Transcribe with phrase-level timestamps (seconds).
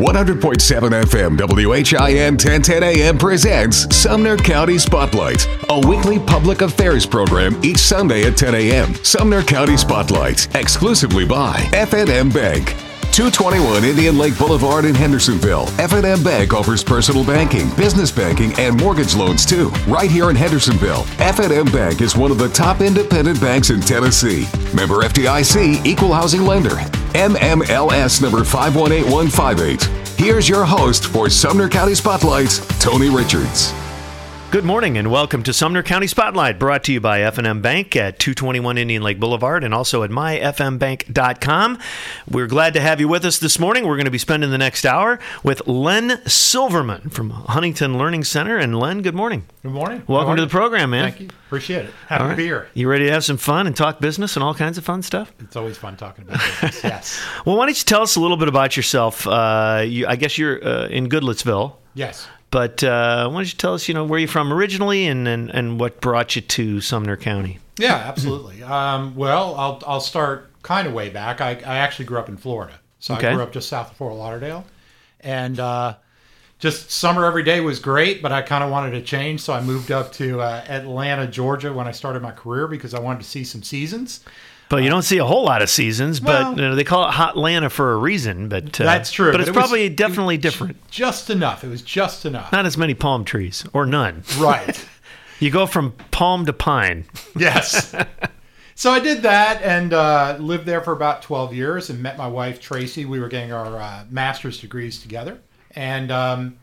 [0.00, 0.40] 100.7
[1.02, 8.22] FM WHIN 1010 AM presents Sumner County Spotlight, a weekly public affairs program each Sunday
[8.22, 8.94] at 10 a.m.
[9.04, 12.68] Sumner County Spotlight, exclusively by F&M Bank.
[13.12, 15.68] 221 Indian Lake Boulevard in Hendersonville.
[15.78, 19.68] F&M Bank offers personal banking, business banking, and mortgage loans too.
[19.86, 24.48] Right here in Hendersonville, F&M Bank is one of the top independent banks in Tennessee.
[24.74, 26.78] Member FDIC, equal housing lender.
[27.14, 29.84] NMLS number 518158.
[30.18, 33.72] Here's your host for Sumner County Spotlight, Tony Richards.
[34.50, 38.18] Good morning and welcome to Sumner County Spotlight, brought to you by F&M Bank at
[38.18, 41.78] 221 Indian Lake Boulevard and also at myfmbank.com.
[42.28, 43.86] We're glad to have you with us this morning.
[43.86, 48.58] We're going to be spending the next hour with Len Silverman from Huntington Learning Center.
[48.58, 49.46] And Len, good morning.
[49.62, 50.02] Good morning.
[50.08, 51.12] Welcome to the program, man.
[51.12, 51.28] Thank you.
[51.46, 51.94] Appreciate it.
[52.08, 52.36] Happy to right.
[52.36, 52.68] be here.
[52.74, 55.32] You ready to have some fun and talk business and all kinds of fun stuff?
[55.38, 56.80] It's always fun talking about business.
[56.82, 57.22] yes.
[57.46, 59.28] Well, why don't you tell us a little bit about yourself?
[59.28, 61.76] Uh, you, I guess you're uh, in Goodlettsville.
[61.94, 62.26] Yes.
[62.50, 65.50] But uh, why don't you tell us, you know, where you're from originally and, and,
[65.50, 67.58] and what brought you to Sumner County?
[67.78, 68.62] Yeah, absolutely.
[68.62, 71.40] um, well, I'll, I'll start kind of way back.
[71.40, 72.74] I, I actually grew up in Florida.
[72.98, 73.28] So Okay.
[73.28, 74.64] I grew up just south of Fort Lauderdale.
[75.20, 75.94] And uh,
[76.58, 79.40] just summer every day was great, but I kind of wanted to change.
[79.40, 83.00] So I moved up to uh, Atlanta, Georgia when I started my career because I
[83.00, 84.24] wanted to see some seasons.
[84.70, 87.10] But you don't see a whole lot of seasons, but you know, they call it
[87.10, 88.48] Hot Atlanta for a reason.
[88.48, 89.32] But uh, That's true.
[89.32, 90.76] But, it's it probably was definitely different.
[90.90, 91.64] Just enough.
[91.64, 92.52] It was just enough.
[92.52, 94.22] Not as many palm trees, or none.
[94.38, 94.86] right.
[95.40, 97.06] You go from palm to pine.
[97.34, 97.94] Yes.
[98.74, 102.26] so I did that and uh, lived there for about 12 years and met my
[102.28, 103.06] wife, Tracy.
[103.06, 105.40] We were getting our uh, master's degrees together.
[105.70, 106.58] And, um,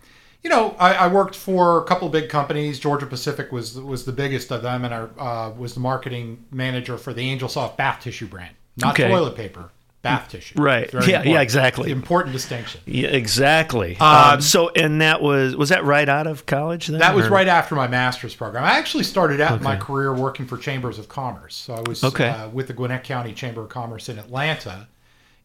[0.47, 2.79] you know, I, I worked for a couple of big companies.
[2.79, 6.97] Georgia Pacific was was the biggest of them, and I uh, was the marketing manager
[6.97, 8.55] for the Angel Soft bath tissue brand.
[8.77, 9.09] Not Okay.
[9.09, 9.71] toilet paper,
[10.03, 10.61] bath tissue.
[10.61, 10.89] Right.
[10.89, 11.91] Very Yeah, yeah, exactly.
[11.91, 12.79] Important distinction.
[12.85, 13.97] Yeah, exactly.
[13.97, 16.87] Um, Um, so, and that was was that right out of college?
[16.87, 18.63] Then, That was or- right after my master's program.
[18.63, 21.55] I actually started out my career working for chambers of commerce.
[21.55, 22.29] So I was Okay.
[22.29, 24.87] uh, with the Gwinnett County Chamber of Commerce in Atlanta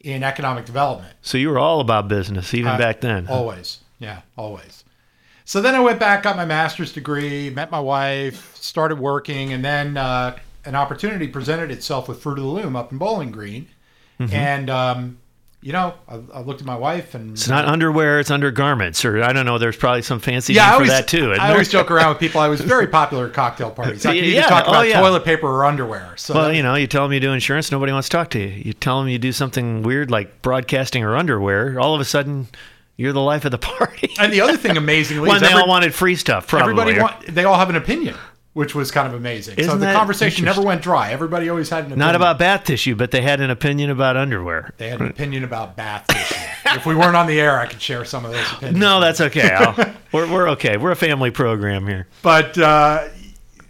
[0.00, 1.14] in economic development.
[1.22, 3.26] So you were all about business even Uh, back then.
[3.28, 3.78] Always.
[3.98, 4.81] Yeah, always.
[5.52, 9.62] So then I went back, got my master's degree, met my wife, started working, and
[9.62, 13.68] then uh, an opportunity presented itself with Fruit of the Loom up in Bowling Green.
[14.18, 14.34] Mm-hmm.
[14.34, 15.18] And, um,
[15.60, 17.32] you know, I, I looked at my wife and.
[17.32, 19.58] It's not underwear; it's undergarments, or I don't know.
[19.58, 21.34] There's probably some fancy yeah, name I for that too.
[21.34, 22.40] I always joke around with people.
[22.40, 24.06] I was very popular at cocktail parties.
[24.06, 25.00] I could Yeah, either talk oh, about yeah.
[25.02, 26.14] toilet paper or underwear.
[26.16, 28.38] So Well, you know, you tell them you do insurance, nobody wants to talk to
[28.40, 28.48] you.
[28.48, 32.48] You tell them you do something weird like broadcasting or underwear, all of a sudden
[32.96, 34.10] you're the life of the party.
[34.20, 36.94] and the other thing, amazingly, when is they every- all wanted free stuff, probably.
[36.94, 38.14] everybody want, they all have an opinion,
[38.52, 39.54] which was kind of amazing.
[39.56, 41.10] so Isn't the conversation never went dry.
[41.12, 41.98] Everybody always had an opinion.
[42.00, 44.72] not about bath tissue, but they had an opinion about underwear.
[44.76, 46.34] They had an opinion about bath tissue.
[46.76, 48.78] if we weren't on the air, I could share some of those opinions.
[48.78, 49.94] No, that's okay.
[50.12, 50.76] We're, we're okay.
[50.76, 52.06] We're a family program here.
[52.20, 53.08] But uh,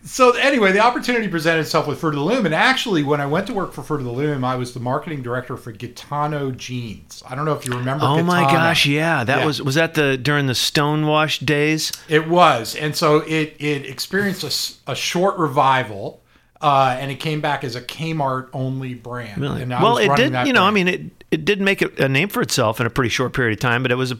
[0.05, 3.27] so anyway, the opportunity presented itself with Fruit of the Loom, and actually, when I
[3.27, 6.57] went to work for Fruit of the Loom, I was the marketing director for Gitano
[6.57, 7.23] Jeans.
[7.29, 8.05] I don't know if you remember.
[8.05, 9.23] Oh my gosh, yeah.
[9.23, 9.47] That Yeah.
[9.47, 11.93] was was that the during the Stonewash days?
[12.09, 14.43] It was, and so it it experienced
[14.87, 16.23] a, a short revival,
[16.61, 19.41] uh, and it came back as a Kmart only brand.
[19.41, 19.63] Really?
[19.63, 20.33] And I well, it did.
[20.47, 23.09] You know, I mean, it it did make a name for itself in a pretty
[23.11, 24.19] short period of time, but it was a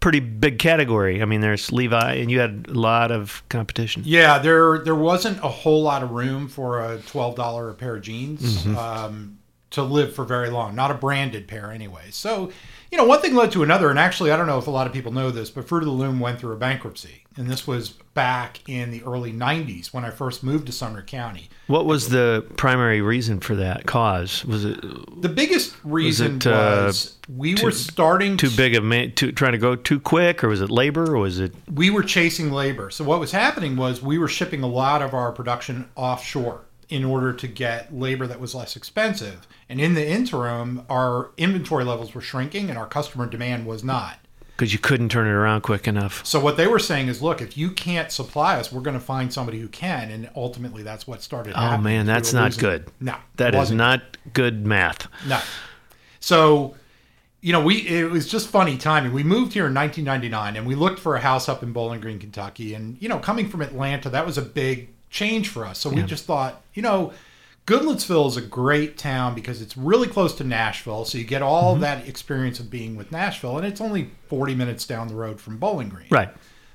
[0.00, 1.20] pretty big category.
[1.22, 4.02] I mean, there's Levi, and you had a lot of competition.
[4.04, 7.96] Yeah, there there wasn't a whole lot of room for a twelve dollar a pair
[7.96, 8.76] of jeans Mm-hmm.
[8.76, 9.37] um,
[9.70, 10.74] to live for very long.
[10.74, 12.06] Not a branded pair anyway.
[12.10, 12.50] So,
[12.90, 14.86] you know, one thing led to another, and actually, I don't know if a lot
[14.86, 17.66] of people know this, but Fruit of the Loom went through a bankruptcy, and this
[17.66, 21.50] was back in the early '90s when I first moved to Sumner County.
[21.66, 24.42] What was the primary reason for that cause?
[24.46, 24.80] Was it
[25.20, 29.04] The biggest reason was, it, uh, was we were starting too to big of ma-
[29.14, 31.54] too trying to go too quick, or was it labor, or was it?
[31.72, 32.88] we were chasing labor.
[32.90, 37.04] So what was happening was we were shipping a lot of our production offshore in
[37.04, 39.46] order to get labor that was less expensive.
[39.68, 44.18] And in the interim, our inventory levels were shrinking and our customer demand was not.
[44.56, 46.26] Because you couldn't turn it around quick enough.
[46.26, 49.04] So what they were saying is, look, if you can't supply us, we're going to
[49.04, 50.10] find somebody who can.
[50.10, 51.52] And ultimately, that's what started.
[51.54, 51.84] Oh happening.
[51.84, 52.90] man, that's not losing- good.
[52.98, 55.06] No, that is not good math.
[55.28, 55.38] No.
[56.18, 56.74] So,
[57.40, 59.12] you know, we it was just funny timing.
[59.12, 62.18] We moved here in 1999, and we looked for a house up in Bowling Green,
[62.18, 62.74] Kentucky.
[62.74, 65.78] And you know, coming from Atlanta, that was a big change for us.
[65.78, 67.12] So we just thought, you know,
[67.66, 71.04] Goodlettsville is a great town because it's really close to Nashville.
[71.04, 71.82] So you get all mm-hmm.
[71.82, 75.58] that experience of being with Nashville, and it's only 40 minutes down the road from
[75.58, 76.08] Bowling Green.
[76.10, 76.30] Right.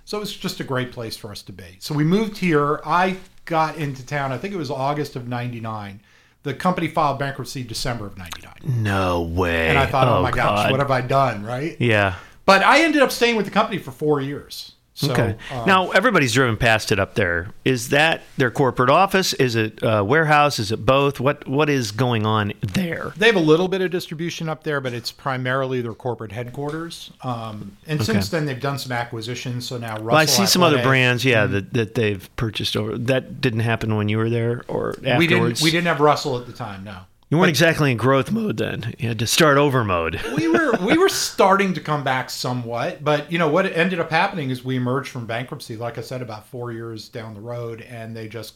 [0.05, 1.77] So it's just a great place for us to be.
[1.79, 2.79] So we moved here.
[2.85, 6.01] I got into town, I think it was August of 99.
[6.43, 8.53] The company filed bankruptcy December of 99.
[8.65, 9.69] No way.
[9.69, 11.75] And I thought, oh, oh my gosh, what have I done, right?
[11.79, 12.15] Yeah.
[12.45, 14.72] But I ended up staying with the company for four years.
[14.95, 15.35] So, okay.
[15.51, 17.49] uh, now everybody's driven past it up there.
[17.65, 19.33] Is that their corporate office?
[19.33, 20.59] Is it a warehouse?
[20.59, 21.19] Is it both?
[21.19, 23.11] What What is going on there?
[23.17, 27.11] They have a little bit of distribution up there, but it's primarily their corporate headquarters.
[27.23, 29.67] Um, and since then, they've done some acquisitions.
[29.67, 32.95] So now, Russell Well, I see some other brands, yeah, that, that they've purchased over.
[32.95, 35.17] That didn't happen when you were there or afterwards.
[35.17, 35.61] We didn't.
[35.61, 36.83] We didn't have Russell at the time.
[36.83, 36.97] No.
[37.33, 38.93] You weren't exactly in growth mode then.
[38.99, 40.21] You had to start over mode.
[40.37, 44.11] we were we were starting to come back somewhat, but you know what ended up
[44.11, 47.81] happening is we emerged from bankruptcy, like I said, about four years down the road,
[47.81, 48.53] and they just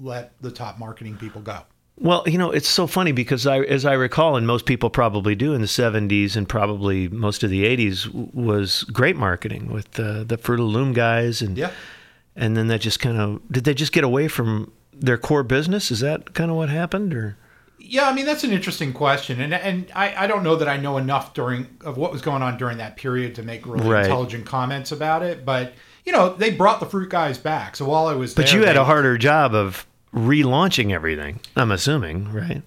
[0.00, 1.60] let the top marketing people go.
[1.96, 5.36] Well, you know, it's so funny because I, as I recall, and most people probably
[5.36, 10.24] do in the '70s and probably most of the '80s, was great marketing with the
[10.26, 11.70] the Fruit of Loom guys, and Yeah.
[12.34, 15.92] and then that just kind of did they just get away from their core business?
[15.92, 17.36] Is that kind of what happened, or
[17.80, 20.76] Yeah, I mean that's an interesting question, and and I, I don't know that I
[20.76, 24.02] know enough during of what was going on during that period to make really Right.
[24.04, 25.44] intelligent comments about it.
[25.44, 25.72] But
[26.04, 28.66] you know, they brought the fruit guys back, so while I was but there, you
[28.66, 31.40] had they- a harder job of relaunching everything.
[31.56, 32.62] I'm assuming, right?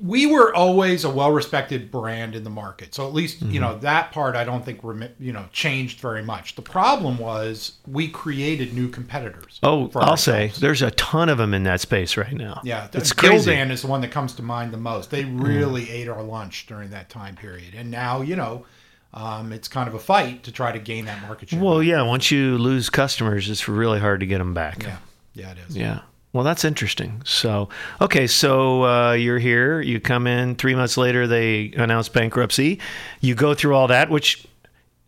[0.00, 2.94] We were always a well-respected brand in the market.
[2.94, 3.50] So at least Mm-hmm.
[3.52, 4.80] you know that part I don't think
[5.18, 6.54] you know changed very much.
[6.54, 9.58] The problem was we created new competitors.
[9.62, 12.60] Oh, I'll say there's a ton of them in that space right now.
[12.64, 13.50] Yeah, it's it's crazy.
[13.52, 13.70] Mm.
[13.70, 15.10] Is the one that comes to mind the most.
[15.10, 18.64] They really ate our lunch during that time period, and now you know
[19.12, 21.60] um, it's kind of a fight to try to gain that market share.
[21.62, 22.02] Well, yeah.
[22.02, 24.82] Once you lose customers, it's really hard to get them back.
[24.82, 24.96] yeah,
[25.34, 25.76] yeah, it is.
[25.76, 26.00] Yeah.
[26.36, 27.22] Well, that's interesting.
[27.24, 27.68] So,
[28.00, 29.80] okay, so uh, you're here.
[29.80, 30.54] You come in.
[30.54, 32.78] Three months later, they announce bankruptcy.
[33.20, 34.46] You go through all that, which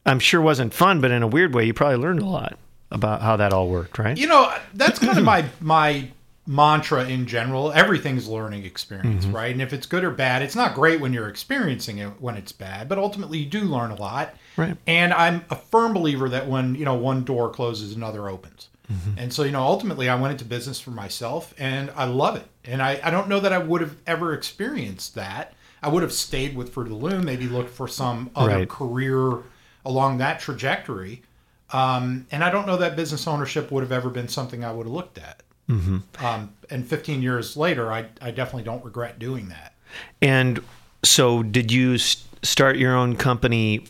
[0.07, 2.59] I'm sure wasn't fun, but in a weird way, you probably learned a lot
[2.91, 4.17] about how that all worked, right?
[4.17, 6.09] You know, that's kind of my my
[6.47, 7.71] mantra in general.
[7.73, 9.37] Everything's learning experience, Mm-hmm.
[9.37, 9.53] right?
[9.53, 12.53] And if it's good or bad, it's not great when you're experiencing it when it's
[12.53, 14.35] bad, but ultimately you do learn a lot.
[14.57, 14.75] Right.
[14.87, 18.69] And I'm a firm believer that when, you know, one door closes, another opens.
[18.90, 19.19] Mm-hmm.
[19.19, 22.46] And so, you know, ultimately I went into business for myself and I love it.
[22.64, 25.52] And I, I don't know that I would have ever experienced that.
[25.82, 28.69] I would have stayed with Fruit of the Loom, maybe looked for some other Right.
[28.69, 29.43] career
[29.85, 31.23] along that trajectory.
[31.70, 34.87] Um, and I don't know that business ownership would have ever been something I would
[34.87, 35.43] have looked at.
[35.69, 36.25] Mm-hmm.
[36.25, 39.75] Um, and 15 years later, I, I definitely don't regret doing that.
[40.23, 40.62] And
[41.02, 43.85] so, did you start your own company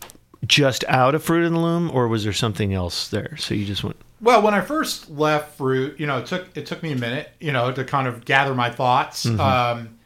[0.47, 3.37] just out of Fruit of the Loom, or was there something else there?
[3.37, 3.97] So you just went.
[4.21, 7.31] Well, when I first left Fruit, you know, it took it took me a minute,
[7.41, 9.25] you know, to kind of gather my thoughts.
[9.27, 9.99] Um,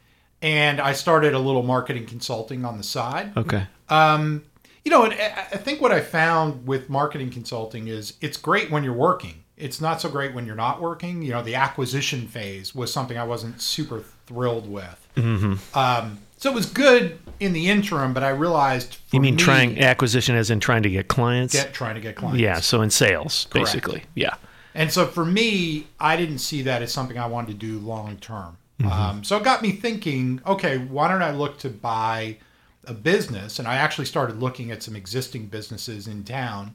[0.42, 3.36] and I started a little marketing consulting on the side.
[3.36, 3.66] Okay.
[3.88, 4.42] Um,
[4.84, 8.70] you know, and I I think what I found with marketing consulting is it's great
[8.70, 9.44] when you're working.
[9.56, 11.22] It's not so great when you're not working.
[11.22, 15.08] You know, the acquisition phase was something I wasn't super thrilled with.
[15.16, 15.78] Mm-hmm.
[15.78, 19.42] Um, so it was good in the interim, but I realized for You mean me,
[19.42, 21.54] trying acquisition as in trying to get clients?
[21.54, 22.40] get trying to get clients.
[22.40, 22.60] yeah.
[22.60, 23.66] So in sales, Correct.
[23.66, 24.04] basically.
[24.14, 24.34] Yeah.
[24.74, 28.16] And so for me, I didn't see that as something I wanted to do long
[28.16, 28.56] term.
[28.80, 28.90] Mm-hmm.
[28.92, 32.38] Um, so it got me thinking, okay, why don't I look to buy
[32.86, 33.58] a business?
[33.58, 36.74] And I actually started looking at some existing businesses in town.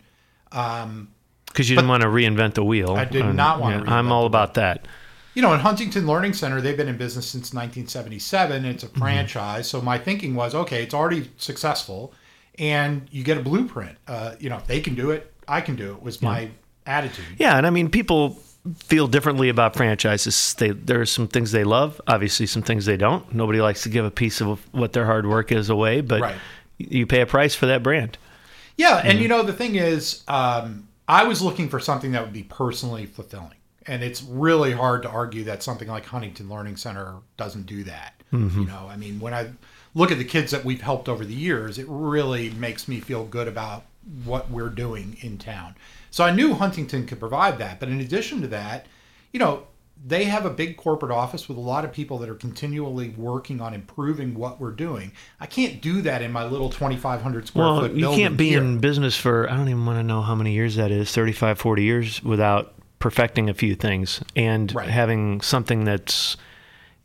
[0.51, 1.09] Um,
[1.47, 2.91] Because you didn't want to reinvent the wheel.
[2.95, 4.85] I did not want to I'm all about that.
[5.38, 8.66] You know, in Huntington Learning Center, they've been in business since 1977.
[8.66, 8.95] It's Mm-hmm.
[8.95, 9.69] a franchise.
[9.69, 12.12] So my thinking was, okay, it's already successful,
[12.57, 13.98] and you get a blueprint.
[14.07, 16.01] Uh, you know, if they can do it, I can do it.
[16.01, 16.50] Was my
[16.88, 17.25] attitude.
[17.38, 18.39] Yeah, and I mean, people
[18.79, 20.56] feel differently about franchises.
[20.58, 23.32] They there are some things they love, obviously some things they don't.
[23.34, 26.36] Nobody likes to give a piece of what their hard work is away, but Right.
[26.79, 28.17] you pay a price for that brand.
[28.75, 32.34] Yeah, and you know the thing is, um, I was looking for something that would
[32.34, 33.56] be personally fulfilling,
[33.88, 38.13] and it's really hard to argue that something like Huntington Learning Center doesn't do that.
[38.32, 38.65] You mm-hmm.
[38.65, 39.51] know, I mean, when I
[39.96, 43.24] look at the kids that we've helped over the years, it really makes me feel
[43.25, 43.86] good about
[44.25, 45.75] what we're doing in town.
[46.12, 48.86] So I knew Huntington could provide that, but in addition to that,
[49.32, 49.67] you know,
[50.06, 53.60] they have a big corporate office with a lot of people that are continually working
[53.60, 55.12] on improving what we're doing.
[55.39, 58.60] I can't do that in my little 2,500 square Well, foot you can't be here.
[58.60, 61.58] in business for I don't even want to know how many years that is, 35,
[61.58, 64.89] 40 years without perfecting a few things and Right.
[64.89, 66.38] having something that's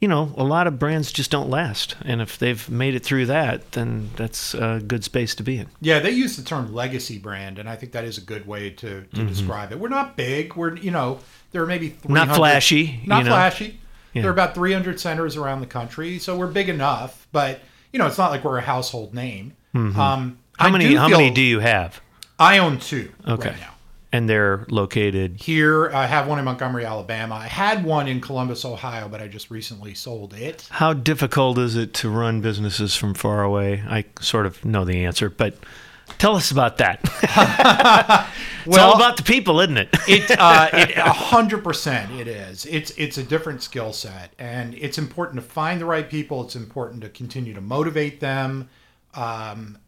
[0.01, 1.95] you know, a lot of brands just don't last.
[2.05, 5.69] And if they've made it through that, then that's a good space to be in.
[5.81, 8.71] Yeah, they use the term legacy brand, and I think that is a good way
[8.71, 9.79] to, to describe it.
[9.79, 10.57] We're not big.
[10.57, 11.21] We're you know
[11.53, 12.15] there are maybe 300, Mm-hmm.
[12.31, 13.31] Not flashy, not you know.
[13.31, 13.79] flashy.
[14.13, 14.23] Yeah.
[14.23, 17.29] There are about 300 centers around the country, so we're big enough.
[17.31, 17.61] But
[17.93, 19.53] you know, it's not like we're a household name.
[19.73, 19.99] Um, Mm-hmm.
[20.01, 22.01] How I many do how many do you have?
[22.41, 23.51] I own two Okay.
[23.51, 23.72] right now.
[24.13, 27.37] And they're located Here, I have one in Montgomery, Alabama.
[27.37, 30.69] I had one in Columbus, Ohio, but I just recently sold it.
[30.71, 33.83] How difficult is it to run businesses from far away?
[33.89, 35.57] I sort of know the answer, but
[36.19, 37.01] Tell us about that.
[38.67, 39.89] it's all about the people, isn't it?
[40.07, 42.67] it uh, it a hundred percent it is.
[42.67, 46.45] It's it's a different skill set, and it's important to find the right people.
[46.45, 48.69] It's important to continue to motivate them.
[49.15, 49.79] Um,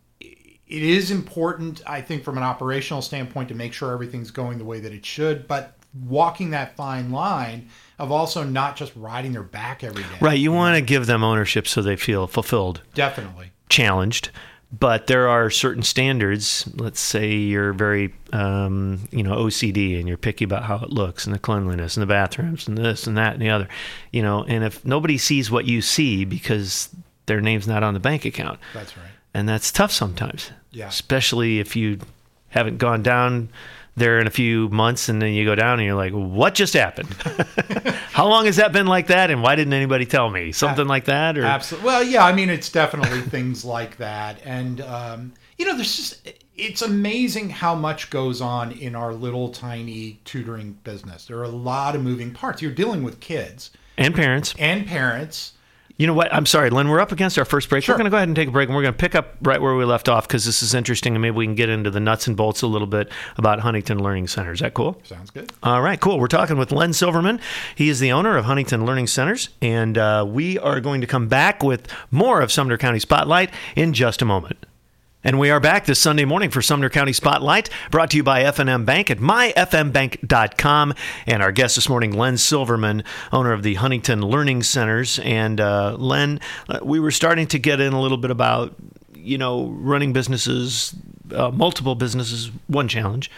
[0.66, 4.64] it is important, I think, from an operational standpoint, to make sure everything's going the
[4.64, 5.47] way that it should.
[5.47, 5.76] But
[6.09, 7.68] walking that fine line
[7.99, 10.09] of also not just riding their back every day.
[10.21, 10.38] Right.
[10.38, 13.52] You want to give them ownership so they feel fulfilled, Definitely.
[13.68, 14.30] challenged.
[14.76, 16.68] But there are certain standards.
[16.75, 21.26] Let's say you're very, um, you know, OCD and you're picky about how it looks
[21.26, 23.68] and the cleanliness and the bathrooms and this and that and the other,
[24.11, 24.42] you know.
[24.42, 26.88] And if nobody sees what you see because
[27.26, 29.06] their name's not on the bank account, That's right.
[29.35, 30.50] And that's tough sometimes.
[30.71, 30.88] Yeah.
[30.88, 31.99] Especially if you
[32.49, 33.49] haven't gone down
[33.97, 36.75] there in a few months and then you go down and you're like, what just
[36.75, 37.09] happened?
[38.12, 39.31] How long has that been like that?
[39.31, 40.50] And why didn't anybody tell me?
[40.53, 41.38] Something like that?
[41.38, 41.87] Or Absolutely.
[41.87, 44.41] Well, yeah, I mean, it's definitely things like that.
[44.45, 49.50] And, um, you know, there's just, it's amazing how much goes on in our little
[49.50, 51.26] tiny tutoring business.
[51.26, 52.62] There are a lot of moving parts.
[52.62, 54.55] You're dealing with kids and parents.
[54.59, 55.53] and parents.
[55.97, 56.35] You know what?
[56.35, 56.89] I'm sorry, Len.
[56.89, 57.85] We're up against our first break.
[57.85, 57.95] Sure.
[57.95, 59.37] We're going to go ahead and take a break, and we're going to pick up
[59.43, 61.89] right where we left off because this is interesting, and maybe we can get into
[61.89, 64.53] the nuts and bolts a little bit about Huntington Learning Center.
[64.53, 65.01] Is that cool?
[65.05, 65.53] Sounds good.
[65.63, 66.19] All right, cool.
[66.19, 67.39] We're talking with Len Silverman.
[67.77, 71.29] He is the owner of Huntington Learning Centers, and uh, we are going to come
[71.29, 74.67] back with more of Sumner County Spotlight in just a moment.
[75.26, 78.43] And we are back this Sunday morning for Sumner County Spotlight, brought to you by
[78.43, 80.95] F&M Bank at myfmbank.com.
[81.26, 83.02] And our guest this morning, Len Silverman,
[83.33, 85.19] owner of the Huntington Learning Centers.
[85.21, 88.75] And uh, Len, uh, we were starting to get in a little bit about,
[89.14, 90.95] you know, running businesses,
[91.35, 93.31] uh, multiple businesses, one challenge,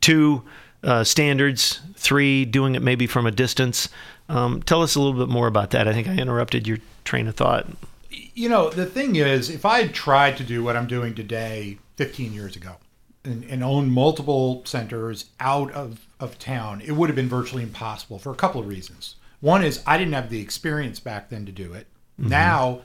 [0.00, 0.42] two,
[0.82, 3.90] uh, standards, three, doing it maybe from a distance.
[4.28, 5.86] Um, tell us a little bit more about that.
[5.86, 7.68] I think I interrupted your train of thought.
[8.10, 11.78] You know, the thing is, if I had tried to do what I'm doing today
[11.96, 12.76] 15 years ago
[13.24, 18.18] and, and own multiple centers out of, of town, it would have been virtually impossible
[18.18, 19.16] for a couple of reasons.
[19.40, 21.86] One is I didn't have the experience back then to do it.
[22.18, 22.30] Mm-hmm.
[22.30, 22.80] Now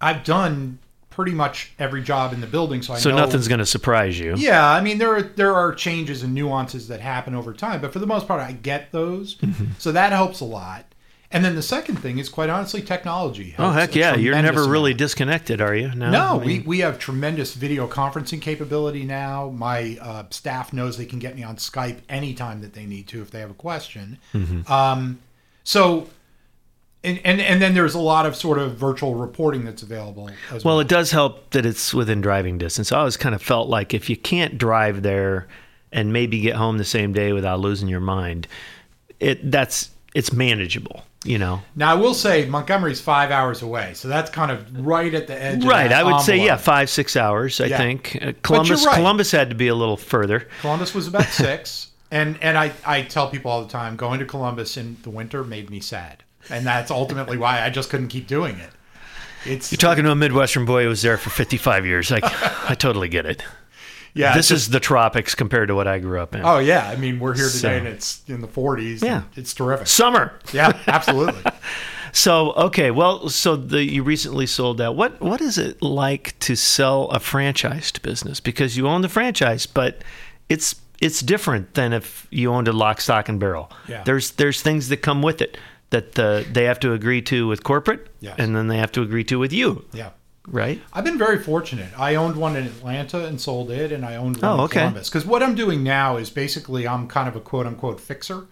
[0.00, 0.78] I've done
[1.10, 4.18] pretty much every job in the building, so I So know nothing's going to surprise
[4.18, 4.34] you.
[4.36, 7.92] Yeah, I mean there are there are changes and nuances that happen over time, but
[7.92, 9.72] for the most part, I get those, Mm-hmm.
[9.78, 10.86] so that helps a lot.
[11.32, 13.54] And then the second thing is quite honestly technology.
[13.58, 14.14] Oh heck yeah!
[14.14, 14.98] You're never really amount.
[14.98, 15.90] disconnected, are you?
[15.94, 16.10] No.
[16.10, 19.48] No, I we, mean, we have tremendous video conferencing capability now.
[19.48, 23.22] My uh, staff knows they can get me on Skype anytime that they need to
[23.22, 24.18] if they have a question.
[24.34, 24.70] Mm-hmm.
[24.70, 25.20] Um,
[25.64, 26.08] so,
[27.02, 30.64] and, and and then there's a lot of sort of virtual reporting that's available as
[30.64, 30.74] well.
[30.74, 32.92] well, it does help that it's within driving distance.
[32.92, 35.48] I always kind of felt like if you can't drive there
[35.90, 38.48] and maybe get home the same day without losing your mind,
[39.18, 41.04] it that's it's manageable.
[41.24, 41.62] You know.
[41.76, 45.40] Now I will say Montgomery's five hours away, so that's kind of right at the
[45.40, 45.64] edge.
[45.64, 45.92] Right.
[45.92, 47.60] I would say yeah, five six hours.
[47.60, 47.78] I Yeah.
[47.78, 48.96] think uh, Columbus right.
[48.96, 50.48] Columbus had to be a little further.
[50.60, 54.26] Columbus was about six, and and I I tell people all the time going to
[54.26, 58.26] Columbus in the winter made me sad, and that's ultimately why I just couldn't keep
[58.26, 58.70] doing it.
[59.44, 62.10] It's You're talking to a Midwestern boy who was there for 55 years.
[62.10, 62.24] Like
[62.68, 63.42] I totally get it.
[64.14, 64.34] Yeah.
[64.34, 66.42] this it's is the tropics compared to what I grew up in.
[66.44, 69.02] Oh yeah, I mean we're here today So- and it's in the 40s.
[69.02, 69.22] Yeah.
[69.36, 69.86] it's terrific.
[69.86, 70.32] Summer.
[70.52, 71.42] Yeah, absolutely.
[72.14, 74.96] So okay, well, so the you recently sold out.
[74.96, 78.38] What what is it like to sell a franchised business?
[78.38, 80.02] Because you own the franchise, but
[80.50, 83.72] it's it's different than if you owned a lock, stock, and barrel.
[83.88, 84.02] Yeah.
[84.04, 85.56] There's there's things that come with it
[85.88, 88.34] that uh, they have to agree to with corporate, Yes.
[88.38, 90.10] and then they have to agree to with you, yeah.
[90.48, 90.80] Right?
[90.92, 91.88] I've been very fortunate.
[91.98, 94.78] I owned one in Atlanta and sold it, and I owned one Oh, in okay.
[94.80, 95.08] Columbus.
[95.08, 98.46] Because what I'm doing now is basically I'm kind of a quote unquote fixer.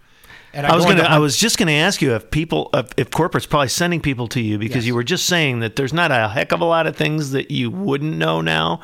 [0.52, 1.02] And I was gonna.
[1.04, 4.40] I was just gonna ask you if people, if, if corporate's probably sending people to
[4.40, 4.86] you because Yes.
[4.86, 7.52] you were just saying that there's not a heck of a lot of things that
[7.52, 8.80] you wouldn't know now.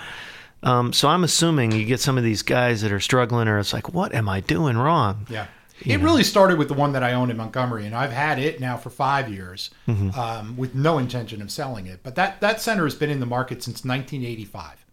[0.62, 3.72] Um, so I'm assuming you get some of these guys that are struggling, or it's
[3.72, 5.26] like, what am I doing wrong?
[5.28, 5.46] Yeah.
[5.84, 8.60] It really started with the one that I owned in Montgomery, and I've had it
[8.60, 10.18] now for five years Mm-hmm.
[10.18, 12.00] um, with no intention of selling it.
[12.02, 14.84] But that, that center has been in the market since 1985.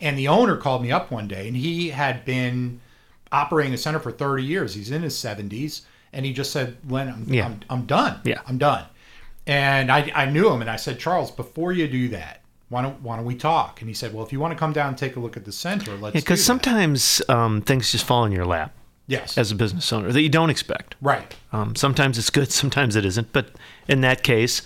[0.00, 2.80] And the owner called me up one day, and he had been
[3.32, 4.74] operating a center for 30 years.
[4.74, 5.82] He's in his 70s,
[6.12, 7.46] and he just said, Len, I'm, Yeah.
[7.46, 8.20] I'm, I'm done.
[8.24, 8.40] Yeah.
[8.46, 8.84] I'm done.
[9.46, 13.00] And I, I knew him, and I said, Charles, before you do that, why don't,
[13.02, 13.80] why don't we talk?
[13.80, 15.44] And he said, well, if you want to come down and take a look at
[15.46, 18.74] the center, let's Because that." sometimes um, things just fall in your lap
[19.08, 19.36] Yes.
[19.36, 20.94] as a business owner that you don't expect.
[21.00, 21.34] right.
[21.52, 23.32] Um, sometimes it's good, sometimes it isn't.
[23.32, 23.50] But
[23.88, 24.62] in that case,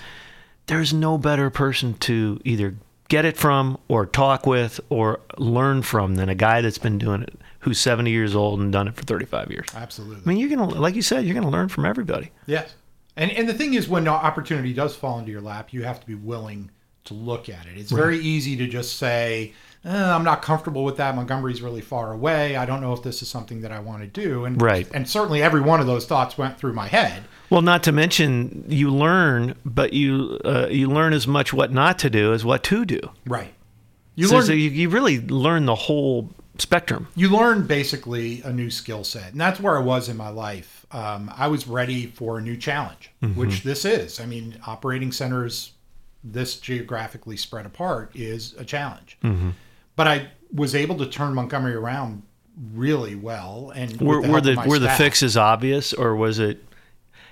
[0.67, 2.75] there's no better person to either
[3.09, 7.23] get it from or talk with or learn from than a guy that's been doing
[7.23, 9.69] it who's 70 years old and done it for 35 years.
[9.75, 10.23] Absolutely.
[10.25, 12.31] I mean, you're going to, like you said, you're going to learn from everybody.
[12.47, 12.75] Yes.
[13.17, 16.07] And and the thing is when opportunity does fall into your lap, you have to
[16.07, 16.71] be willing
[17.05, 17.77] to look at it.
[17.77, 19.53] It's very easy to just say
[19.85, 21.15] eh, I'm not comfortable with that.
[21.15, 22.57] Montgomery's really far away.
[22.57, 24.45] I don't know if this is something that I want to do.
[24.45, 24.89] And Right.
[24.95, 27.25] and certainly every one of those thoughts went through my head.
[27.51, 31.99] Well, not to mention you learn, but you uh, you learn as much what not
[32.01, 33.01] to do as what to do.
[33.27, 33.53] Right.
[34.15, 37.09] You so learn so you, you really learn the whole spectrum.
[37.17, 40.85] you learn basically a new skill set and that's where i was in my life
[40.93, 45.73] um, i was ready for a new challenge which this is i mean operating centers
[46.23, 49.17] this geographically spread apart is a challenge
[49.97, 52.23] but i was able to turn montgomery around
[52.73, 56.63] really well and Were, the were the were the fixes obvious, or was it?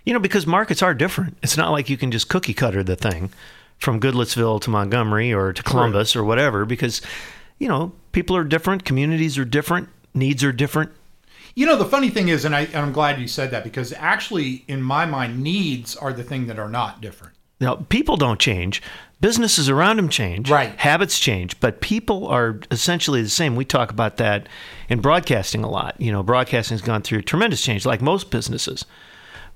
[0.05, 1.37] You know, because markets are different.
[1.43, 3.31] It's not like you can just cookie cutter the thing
[3.79, 7.03] from Goodlettsville to Montgomery or to Columbus or whatever, because
[7.59, 10.91] you know people are different, communities are different, needs are different.
[11.55, 13.93] You know, the funny thing is, and, I, and I'm glad you said that because
[13.95, 17.35] actually, in my mind, needs are the thing that are not different.
[17.61, 18.81] Now, people don't change.
[19.21, 20.51] Businesses around them change.
[20.51, 20.75] Right.
[20.79, 23.55] Habits change, but people are essentially the same.
[23.55, 24.49] We talk about that
[24.89, 25.95] in broadcasting a lot.
[26.01, 28.87] You know, broadcasting's gone through tremendous change, like most businesses.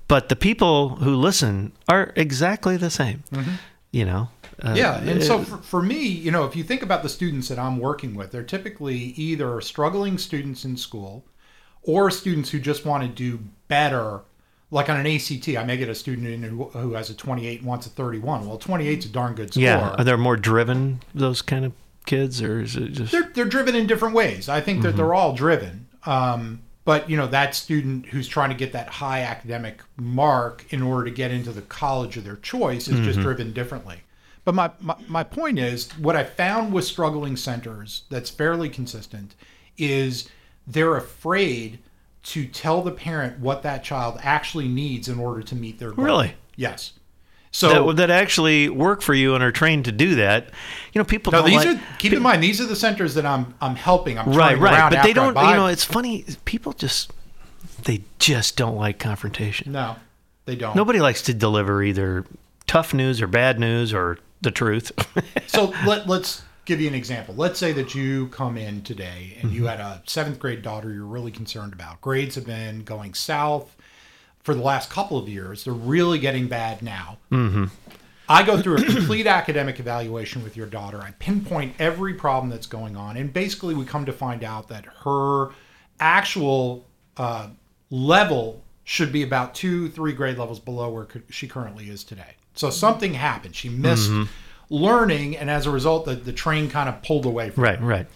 [0.07, 3.23] But the people who listen are exactly the same.
[3.91, 4.29] You know.
[4.61, 7.47] Uh, Yeah, and so for, for me, you know, if you think about the students
[7.49, 11.25] that I'm working with, they're typically either struggling students in school
[11.81, 14.21] or students who just want to do better.
[14.75, 17.59] Like on an ACT, I may get a student in who, who has a 28
[17.59, 18.45] and wants a 31.
[18.45, 19.63] Well, 28 is a darn good score.
[19.63, 19.95] yeah.
[19.97, 21.71] Are there more driven those kind of
[22.05, 23.13] kids, or is it just?
[23.13, 24.49] they're they're driven in different ways.
[24.49, 25.87] I think that they're all driven.
[26.05, 30.81] Um, but you know that student who's trying to get that high academic mark in
[30.81, 34.01] order to get into the college of their choice is just driven differently.
[34.43, 39.35] But my, my my point is what I found with struggling centers that's fairly consistent
[39.77, 40.27] is
[40.67, 41.79] they're afraid
[42.25, 46.05] to tell the parent what that child actually needs in order to meet their goal.
[46.05, 46.33] Really?
[46.55, 46.93] Yes.
[47.51, 50.47] So that, that actually work for you and are trained to do that.
[50.91, 53.25] You know, people no, these like, are keep in mind these are the centers that
[53.25, 54.19] I'm I'm helping.
[54.19, 55.35] I'm right, right, but they don't.
[55.37, 56.25] You know, it's funny.
[56.43, 57.13] People just
[57.83, 59.71] they just don't like confrontation.
[59.71, 59.95] No,
[60.43, 60.75] they don't.
[60.75, 62.25] Nobody likes to deliver either
[62.67, 64.91] tough news or bad news or the truth.
[65.47, 67.35] So let, let's give you an example.
[67.35, 71.05] Let's say that you come in today and you had a seventh grade daughter you're
[71.05, 72.01] really concerned about.
[72.01, 73.75] Grades have been going south
[74.43, 75.63] for the last couple of years.
[75.63, 77.17] They're really getting bad now.
[77.31, 77.65] Mm-hmm.
[78.27, 80.99] I go through a complete academic evaluation with your daughter.
[80.99, 83.17] I pinpoint every problem that's going on.
[83.17, 85.49] And basically, we come to find out that her
[85.99, 86.85] actual
[87.17, 87.49] uh,
[87.91, 92.35] level should be about two, three grade levels below where she currently is today.
[92.55, 93.55] So something happened.
[93.55, 94.09] She missed
[94.69, 97.69] learning, and as a result, the, the train kind of pulled away from her.
[97.71, 98.07] right, right.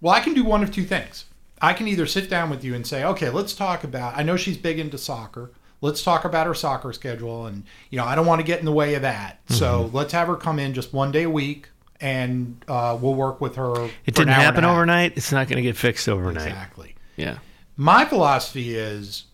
[0.00, 1.26] Well, I can do one of two things.
[1.60, 4.36] I can either sit down with you and say, okay, let's talk about, I know
[4.36, 5.52] she's big into soccer.
[5.80, 7.46] Let's talk about her soccer schedule.
[7.46, 9.40] And, you know, I don't want to get in the way of that.
[9.48, 9.96] So Mm-hmm.
[9.96, 11.68] let's have her come in just one day a week
[12.00, 13.84] and uh, we'll work with her.
[13.84, 14.72] It for didn't hour and a happen half.
[14.72, 15.12] overnight.
[15.16, 16.48] It's not going to get fixed overnight.
[16.48, 16.94] Exactly.
[17.16, 17.38] Yeah.
[17.76, 19.24] My philosophy is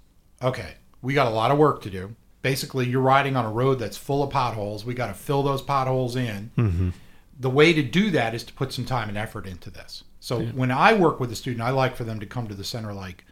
[0.43, 2.15] okay, we got a lot of work to do.
[2.43, 4.85] Basically, you're riding on a road that's full of potholes.
[4.85, 6.51] We got to fill those potholes in.
[6.57, 6.91] Mm-hmm.
[7.41, 10.05] The way to do that is to put some time and effort into this.
[10.21, 12.65] So when I work with a student, I like for them to come to the
[12.65, 13.25] center like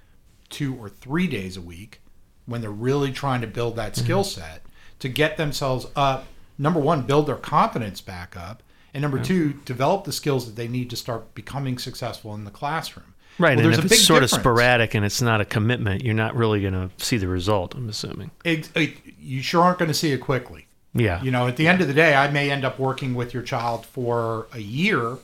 [0.48, 2.00] two or three days a week
[2.46, 4.40] when they're really trying to build that skill Mm-hmm.
[4.40, 4.62] set
[5.00, 6.26] to get themselves up.
[6.58, 8.62] Number one, build their confidence back up.
[8.94, 12.50] And number two, develop the skills that they need to start becoming successful in the
[12.50, 13.12] classroom.
[13.38, 13.56] Right.
[13.56, 16.02] Well, and there's if a it's big sort of sporadic and it's not a commitment,
[16.02, 18.30] you're not really going to see the result, I'm assuming.
[18.44, 20.66] it, it, you sure aren't going to see it quickly.
[20.94, 21.22] Yeah.
[21.22, 23.42] You know, at the end of the day, I may end up working with your
[23.42, 25.18] child for a year,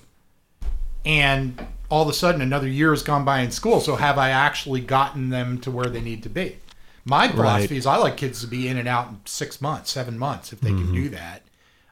[1.07, 3.81] and all of a sudden another year has gone by in school.
[3.81, 6.59] So have I actually gotten them to where they need to be?
[7.05, 10.19] My philosophy is I like kids to be in and out in six months, seven
[10.19, 11.43] months, if they can do that.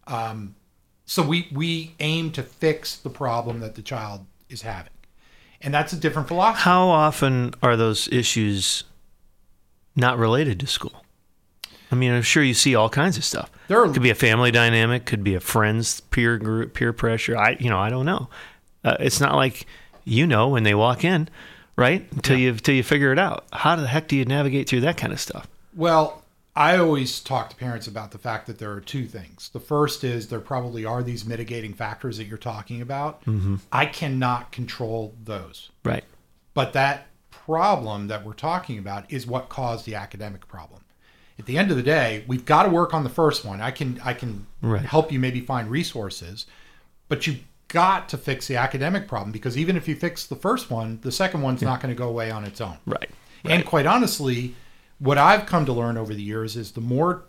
[0.06, 0.54] Um,
[1.04, 4.92] so we we aim to fix the problem that the child is having,
[5.60, 6.62] and that's a different philosophy.
[6.62, 8.84] How often are those issues
[9.96, 11.04] not related to school?
[11.92, 13.50] I mean, I'm sure you see all kinds of stuff.
[13.68, 17.36] There are- could be a family dynamic, could be a friend's peer group, peer pressure.
[17.36, 18.28] I, you know, I don't know.
[18.84, 19.66] Uh, it's not like
[20.04, 21.28] you know when they walk in,
[21.76, 22.06] right?
[22.12, 23.44] Until you until you figure it out.
[23.52, 25.46] How the heck do you navigate through that kind of stuff?
[25.74, 26.22] Well,
[26.56, 29.50] I always talk to parents about the fact that there are two things.
[29.52, 33.24] The first is there probably are these mitigating factors that you're talking about.
[33.24, 33.56] Mm-hmm.
[33.70, 35.70] I cannot control those.
[35.84, 36.04] Right.
[36.52, 40.82] But that problem that we're talking about is what caused the academic problem.
[41.38, 43.60] At the end of the day, we've got to work on the first one.
[43.60, 44.82] I can I can Right.
[44.82, 46.46] help you maybe find resources,
[47.08, 50.70] but you've got to fix the academic problem because even if you fix the first
[50.70, 52.76] one, the second one's not going to go away on its own.
[52.84, 53.08] Right.
[53.44, 54.54] And quite honestly,
[55.00, 57.24] what I've come to learn over the years is the more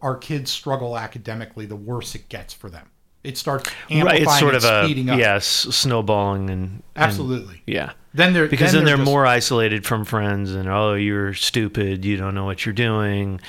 [0.00, 2.88] our kids struggle academically, the worse it gets for them.
[3.24, 5.18] It starts amplifying right, it's sort and of a speeding up.
[5.18, 7.62] yes, snowballing and and- Absolutely.
[7.66, 7.92] yeah.
[8.12, 12.16] Then they're Because then, they're, just- more isolated from friends, and oh, you're stupid, you
[12.16, 13.40] don't know what you're doing,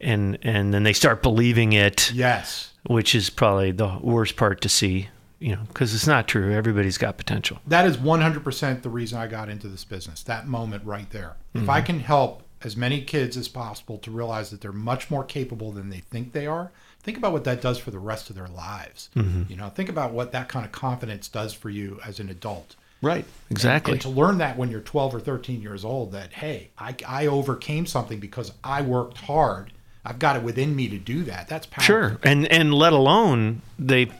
[0.00, 2.72] and and then they start believing it, Yes.
[2.86, 6.52] which is probably the worst part to see, you know, because it's not true.
[6.52, 7.58] Everybody's got potential.
[7.68, 10.22] That is 100% the reason I got into this business.
[10.24, 11.36] That moment right there.
[11.54, 11.70] If Mm-hmm.
[11.70, 15.72] I can help as many kids as possible to realize that they're much more capable
[15.72, 16.70] than they think they are,
[17.02, 19.08] think about what that does for the rest of their lives.
[19.16, 19.44] Mm-hmm.
[19.48, 22.76] You know, think about what that kind of confidence does for you as an adult.
[23.02, 23.24] Right.
[23.50, 23.92] Exactly.
[23.92, 27.26] And to learn that when you're 12 or 13 years old, that, hey, I, I
[27.28, 29.72] overcame something because I worked hard.
[30.04, 31.48] I've got it within me to do that.
[31.48, 31.84] That's powerful.
[31.84, 34.10] Sure, and and let alone they,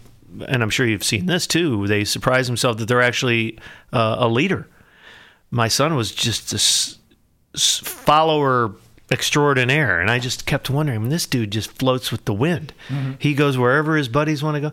[0.47, 1.87] and I'm sure you've seen this too.
[1.87, 3.59] They surprise themselves that they're actually
[3.91, 4.69] uh, a leader.
[5.51, 6.99] My son was just a s- s-
[7.57, 8.73] follower
[9.11, 10.99] extraordinaire, and I just kept wondering.
[10.99, 12.73] I mean, this dude just floats with the wind.
[12.89, 13.13] Mm-hmm.
[13.19, 14.73] He goes wherever his buddies want to go.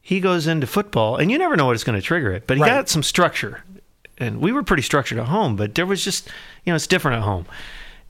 [0.00, 2.46] He goes into football, and you never know what is going to trigger it.
[2.46, 2.70] But he Right.
[2.70, 3.64] got some structure,
[4.18, 5.56] and we were pretty structured at home.
[5.56, 6.28] But there was just,
[6.64, 7.46] you know, it's different at home.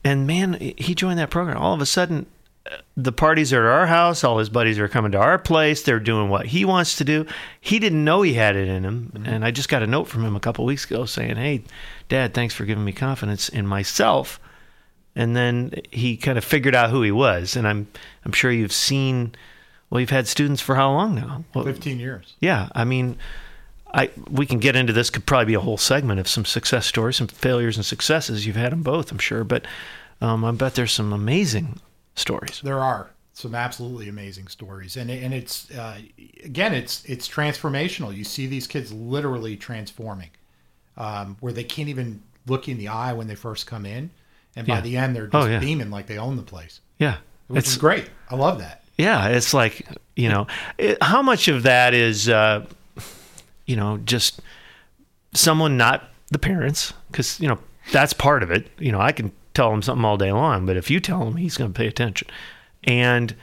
[0.03, 1.57] And man, he joined that program.
[1.57, 2.25] All of a sudden,
[2.69, 4.23] uh, the parties are at our house.
[4.23, 5.83] All his buddies are coming to our place.
[5.83, 7.25] They're doing what he wants to do.
[7.59, 9.25] He didn't know he had it in him, mm-hmm.
[9.25, 11.63] and I just got a note from him a couple weeks ago saying, "Hey,
[12.09, 14.39] Dad, thanks for giving me confidence in myself."
[15.15, 17.87] And then he kind of figured out who he was, and I'm
[18.25, 19.35] I'm sure you've seen.
[19.89, 21.43] Well, you've had students for how long now?
[21.55, 22.35] Well, 15 years.
[22.39, 23.17] yeah, I mean,
[23.93, 25.09] I we can get into this.
[25.09, 28.45] Could probably be a whole segment of some success stories, some failures and successes.
[28.45, 29.65] You've had them both, I'm sure, but
[30.21, 31.79] um, I bet there's some amazing
[32.15, 32.61] stories.
[32.63, 35.99] There are some absolutely amazing stories, and and it's uh,
[36.43, 38.15] again, it's it's transformational.
[38.15, 40.29] You see these kids literally transforming,
[40.99, 44.11] um, where they can't even look you in the eye when they first come in,
[44.55, 44.81] and by Yeah.
[44.81, 45.59] the end they're just Oh, yeah.
[45.59, 48.09] beaming like they own the place, Yeah, which is great.
[48.29, 48.83] I love that.
[48.97, 52.65] Yeah, it's like you know, it, how much of that is, uh,
[53.65, 54.41] you know, just
[55.33, 57.57] someone not the parents, because you know
[57.91, 58.67] that's part of it.
[58.77, 61.37] You know, I can tell him something all day long, but if you tell him,
[61.37, 62.27] he's going to pay attention,
[62.83, 63.33] and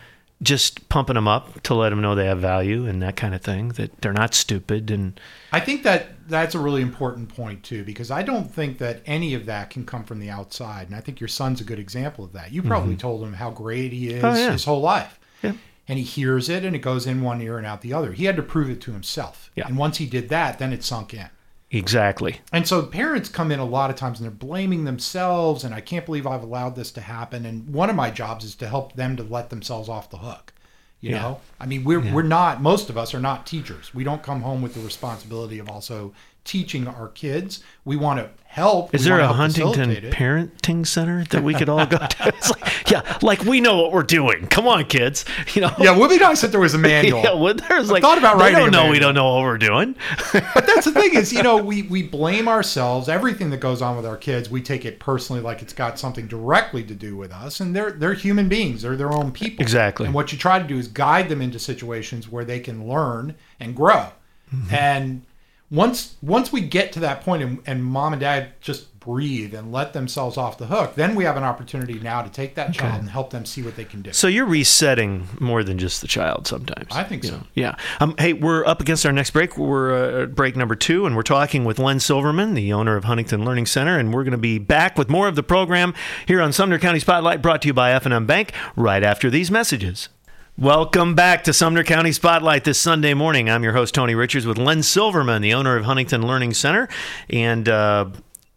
[0.42, 3.40] just pumping them up to let them know they have value and that kind of
[3.42, 3.70] thing.
[3.70, 5.18] That they're not stupid and
[5.52, 9.34] I think that that's a really important point too, because I don't think that any
[9.34, 12.24] of that can come from the outside, and I think your son's a good example
[12.24, 12.52] of that.
[12.52, 14.26] You probably told him how great he is Mm-hmm.
[14.26, 14.52] Oh, yeah.
[14.52, 15.18] his whole life.
[15.42, 15.52] Yeah.
[15.88, 18.12] And he hears it and it goes in one ear and out the other.
[18.12, 19.50] He had to prove it to himself.
[19.54, 19.68] Yeah.
[19.68, 21.28] And once he did that, then it sunk in.
[21.70, 22.40] Exactly.
[22.52, 25.80] And so parents come in a lot of times and they're blaming themselves and I
[25.80, 27.44] can't believe I've allowed this to happen.
[27.46, 30.52] And one of my jobs is to help them to let themselves off the hook.
[31.00, 31.22] You Yeah.
[31.22, 31.40] know?
[31.60, 33.94] I mean, we're we're not most of us are not teachers.
[33.94, 36.12] We don't come home with the responsibility of also
[36.46, 37.62] teaching our kids.
[37.84, 38.94] We want to help.
[38.94, 42.32] Is We there a Huntington parenting center that we could all go to?
[42.46, 44.46] Like, yeah, like we know what we're doing.
[44.46, 45.24] Come on, kids.
[45.54, 45.74] You know.
[45.78, 47.22] Yeah, it would be nice if there was a manual.
[47.24, 49.42] Yeah, well, there's like thought about they writing don't a know we don't know what
[49.42, 49.94] we're doing.
[50.32, 53.08] but that's the thing is, you know, we we blame ourselves.
[53.08, 56.26] Everything that goes on with our kids, we take it personally, like it's got something
[56.26, 57.60] directly to do with us.
[57.60, 58.82] And they're they're human beings.
[58.82, 59.62] They're their own people.
[59.62, 60.06] Exactly.
[60.06, 63.34] And what you try to do is guide them into situations where they can learn
[63.60, 64.08] and grow.
[64.54, 64.74] Mm-hmm.
[64.74, 65.22] And
[65.70, 69.70] once once we get to that point, and, and mom and dad just breathe and
[69.70, 73.00] let themselves off the hook, then we have an opportunity now to take that child
[73.00, 74.12] and help them see what they can do.
[74.12, 76.88] So you're resetting more than just the child sometimes.
[76.90, 77.36] I think so.
[77.36, 77.42] know?
[77.54, 77.76] Yeah.
[78.00, 79.56] Um, hey, we're up against our next break.
[79.56, 83.44] We're uh, break number two, and we're talking with Len Silverman, the owner of Huntington
[83.44, 85.94] Learning Center, and we're going to be back with more of the program
[86.26, 90.08] here on Sumner County Spotlight, brought to you by F&M Bank, right after these messages.
[90.58, 93.50] Welcome back to Sumner County Spotlight this Sunday morning.
[93.50, 96.88] I'm your host, Tony Richards, with Len Silverman, the owner of Huntington Learning Center.
[97.28, 98.06] And uh,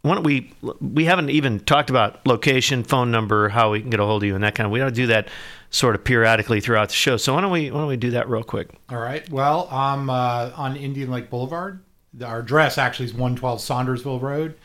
[0.03, 3.99] why don't we, we haven't even talked about location, phone number, how we can get
[3.99, 5.27] a hold of you, and that kind of, we ought to do that
[5.71, 7.17] sort of periodically throughout the show.
[7.17, 8.69] So why don't we, why don't we do that real quick?
[8.89, 9.29] All right.
[9.29, 11.83] Well, I'm uh, on Indian Lake Boulevard.
[12.23, 14.55] Our address actually is 112 Saundersville Road.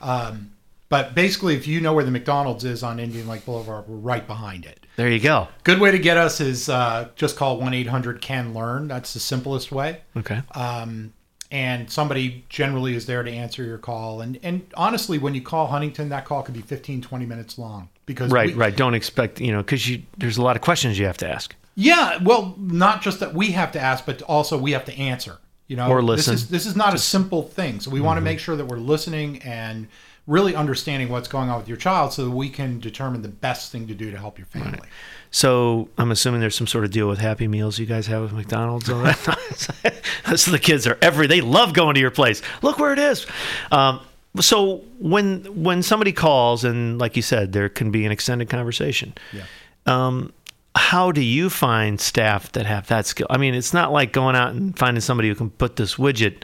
[0.00, 0.52] Um,
[0.88, 4.26] but basically, if you know where the McDonald's is on Indian Lake Boulevard, we're right
[4.26, 4.86] behind it.
[4.96, 5.48] There you go.
[5.64, 8.86] Good way to get us is uh, just call 1 800 CAN LEARN.
[8.88, 10.02] That's the simplest way.
[10.16, 10.40] Okay.
[10.54, 11.12] Um,
[11.50, 14.20] and somebody generally is there to answer your call.
[14.20, 17.88] And, and honestly, when you call Huntington, that call could be 15, 20 minutes long.
[18.06, 18.76] Because Right, we- right.
[18.76, 21.54] Don't expect, you know, because you, there's a lot of questions you have to ask.
[21.76, 25.38] Yeah, well, not just that we have to ask, but also we have to answer.
[25.66, 26.34] You know, Or listen.
[26.34, 28.66] This is this is not a simple thing, so we want to make sure that
[28.66, 29.88] we're listening and
[30.26, 33.70] really understanding what's going on with your child, so that we can determine the best
[33.70, 34.88] thing to do to help your family.
[35.30, 38.32] So I'm assuming there's some sort of deal with Happy Meals you guys have with
[38.32, 38.88] McDonald's.
[38.88, 39.18] All that.
[40.36, 42.40] so the kids are every they love going to your place.
[42.62, 43.26] Look where it is.
[43.72, 44.00] Um,
[44.40, 49.14] so when when somebody calls and like you said, there can be an extended conversation.
[49.32, 49.44] Yeah.
[49.86, 50.32] Um,
[50.76, 53.26] how do you find staff that have that skill?
[53.30, 56.42] I mean, it's not like going out and finding somebody who can put this widget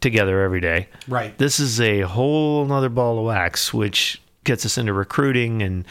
[0.00, 0.88] together every day.
[1.06, 1.36] Right.
[1.38, 5.84] This is a whole nother ball of wax, which gets us into recruiting and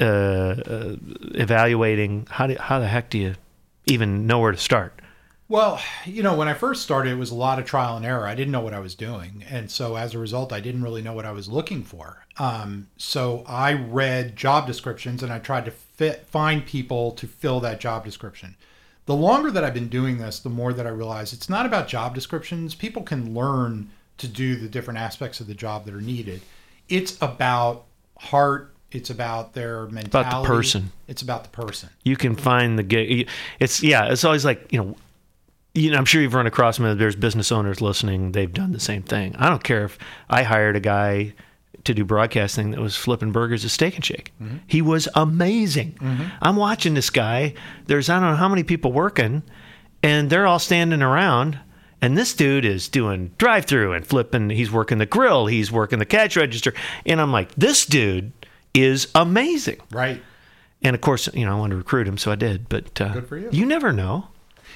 [0.00, 0.96] uh, uh,
[1.34, 2.26] evaluating.
[2.30, 3.34] How do, how the heck do you
[3.86, 5.00] even know where to start?
[5.50, 8.24] Well, you know, when I first started, it was a lot of trial and error.
[8.24, 9.44] I didn't know what I was doing.
[9.50, 12.24] And so as a result, I didn't really know what I was looking for.
[12.38, 17.58] Um, so I read job descriptions and I tried to fit, find people to fill
[17.60, 18.54] that job description.
[19.06, 21.88] The longer that I've been doing this, the more that I realize it's not about
[21.88, 22.74] job descriptions.
[22.74, 26.42] People can learn to do the different aspects of the job that are needed.
[26.88, 27.86] It's about
[28.18, 30.28] heart, it's about their mentality.
[30.28, 30.92] About the person.
[31.08, 31.88] It's about the person.
[32.04, 33.28] You can find the gig.
[33.58, 34.10] It's yeah.
[34.10, 34.96] It's always like you know
[35.74, 36.98] you know, I'm sure you've run across them.
[36.98, 38.32] There's business owners listening.
[38.32, 39.36] They've done the same thing.
[39.36, 41.34] I don't care if I hired a guy
[41.84, 44.32] to do broadcasting that was flipping burgers at Steak and Shake.
[44.40, 44.58] Mm-hmm.
[44.66, 45.92] He was amazing.
[46.00, 46.24] Mm-hmm.
[46.42, 47.54] I'm watching this guy.
[47.86, 49.42] There's I don't know how many people working,
[50.02, 51.58] and they're all standing around.
[52.02, 54.48] And this dude is doing drive through and flipping.
[54.50, 55.46] He's working the grill.
[55.46, 56.72] He's working the cash register.
[57.04, 58.32] And I'm like, this dude
[58.72, 59.80] is amazing.
[59.90, 60.22] Right.
[60.82, 62.70] And of course, you know, I wanted to recruit him, so I did.
[62.70, 63.50] But uh, good for you.
[63.52, 64.28] You never know.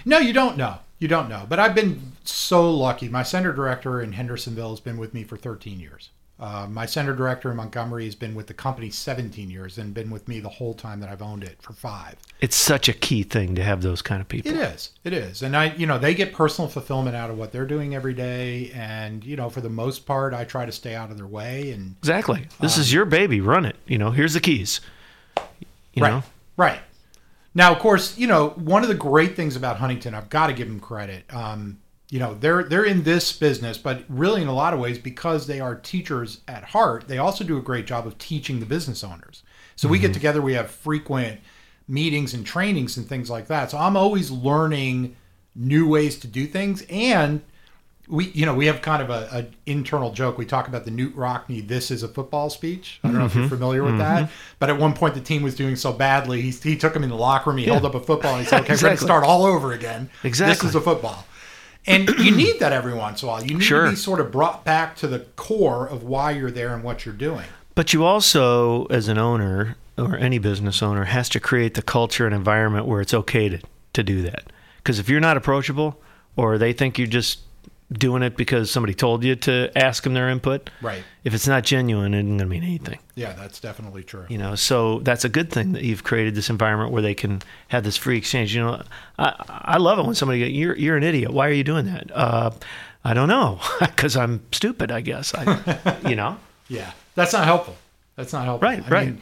[0.04, 0.80] No, you don't know.
[0.98, 1.46] You don't know.
[1.48, 3.08] But I've been so lucky.
[3.08, 6.10] My center director in Hendersonville has been with me for 13 years.
[6.38, 10.10] Uh, my center director in Montgomery has been with the company 17 years and been
[10.10, 12.16] with me the whole time that I've owned it for five.
[12.40, 14.50] It's such a key thing to have those kind of people.
[14.50, 14.90] It is.
[15.04, 15.42] It is.
[15.42, 18.72] And I, you know, they get personal fulfillment out of what they're doing every day.
[18.74, 21.70] And, you know, for the most part, I try to stay out of their way.
[21.70, 22.48] And exactly.
[22.60, 23.40] This um, is your baby.
[23.40, 23.76] Run it.
[23.86, 24.80] You know, here's the keys.
[25.94, 26.10] You right.
[26.10, 26.22] Know?
[26.56, 26.80] Right.
[27.54, 30.52] Now, of course, you know one of the great things about Huntington, I've got to
[30.52, 31.24] give them credit.
[31.32, 31.78] Um,
[32.14, 35.48] you know, they're they're in this business, but really in a lot of ways because
[35.48, 39.02] they are teachers at heart, they also do a great job of teaching the business
[39.02, 39.42] owners.
[39.74, 39.92] So mm-hmm.
[39.92, 40.14] we get mm-hmm.
[40.14, 41.40] together, we have frequent
[41.88, 43.72] meetings and trainings and things like that.
[43.72, 45.16] So I'm always learning
[45.56, 47.42] new ways to do things and
[48.06, 50.90] we you know we have kind of a, a, internal joke we talk about the
[50.90, 53.26] Knute Rockne this is a football speech i don't know mm-hmm.
[53.26, 53.54] if you're mm-hmm.
[53.54, 54.00] familiar with mm-hmm.
[54.00, 57.04] that but at one point the team was doing so badly he, he took him
[57.04, 57.72] in the locker room he yeah.
[57.72, 58.84] held up a football and he said okay exactly.
[58.84, 61.24] we're going to start all over again exactly this is a football
[61.86, 63.44] and you need that every once in a while.
[63.44, 63.84] You need sure.
[63.84, 67.04] to be sort of brought back to the core of why you're there and what
[67.04, 67.44] you're doing.
[67.74, 72.26] But you also as an owner or any business owner has to create the culture
[72.26, 73.60] and environment where it's okay to,
[73.92, 74.52] to do that.
[74.78, 76.00] Because if you're not approachable
[76.36, 77.40] or they think you just
[77.98, 80.70] doing it because somebody told you to ask them their input.
[80.82, 81.02] Right.
[81.24, 82.98] If it's not genuine, it isn't going to mean anything.
[83.14, 84.26] Yeah, that's definitely true.
[84.28, 87.42] You know, so that's a good thing that you've created this environment where they can
[87.68, 88.54] have this free exchange.
[88.54, 88.82] You know,
[89.18, 91.32] I I love it when somebody goes, "You're you're an idiot.
[91.32, 92.50] Why are you doing that?" Uh,
[93.04, 94.90] I don't know, because I'm stupid.
[94.90, 95.34] I guess.
[95.34, 96.38] I, you know.
[96.68, 97.76] Yeah, that's not helpful.
[98.16, 98.68] That's not helpful.
[98.68, 98.84] Right.
[98.84, 99.06] I right.
[99.08, 99.20] Mean,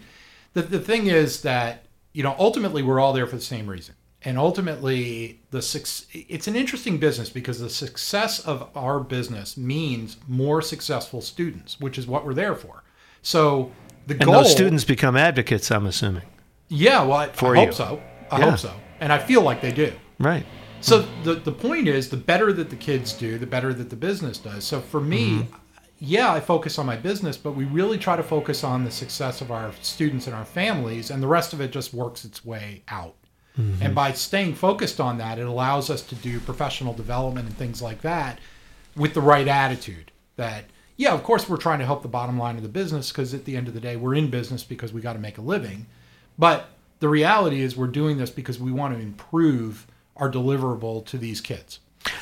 [0.55, 3.95] the the thing is that you know ultimately we're all there for the same reason
[4.25, 5.59] and ultimately the
[6.13, 11.99] it's an interesting business because the success of our business means more successful students which
[11.99, 12.83] is what we're there for.
[13.23, 13.73] So
[14.07, 16.25] the and goal those students become advocates i'm assuming.
[16.69, 18.03] Yeah well i, for I hope so.
[18.31, 18.51] I yeah.
[18.51, 18.73] hope so.
[19.01, 19.93] And i feel like they do.
[20.19, 20.47] Right.
[20.81, 23.97] So the, the point is the better that the kids do the better that the
[23.97, 24.65] business does.
[24.65, 25.57] So for me mm-hmm.
[25.99, 29.41] yeah i focus on my business but we really try to focus on the success
[29.41, 32.83] of our students and our families and the rest of it just works its way
[32.89, 33.15] out
[33.59, 33.83] Mm-hmm.
[33.83, 37.83] And by staying focused on that, it allows us to do professional development and things
[37.83, 38.39] like that
[38.97, 40.11] with the right attitude.
[40.37, 40.65] That,
[40.97, 43.45] yeah, of course, we're trying to help the bottom line of the business because at
[43.45, 45.87] the end of the day, we're in business because we got to make a living.
[46.39, 49.87] But the reality is, we're doing this because we want to improve
[50.17, 51.81] our deliverable to these kids.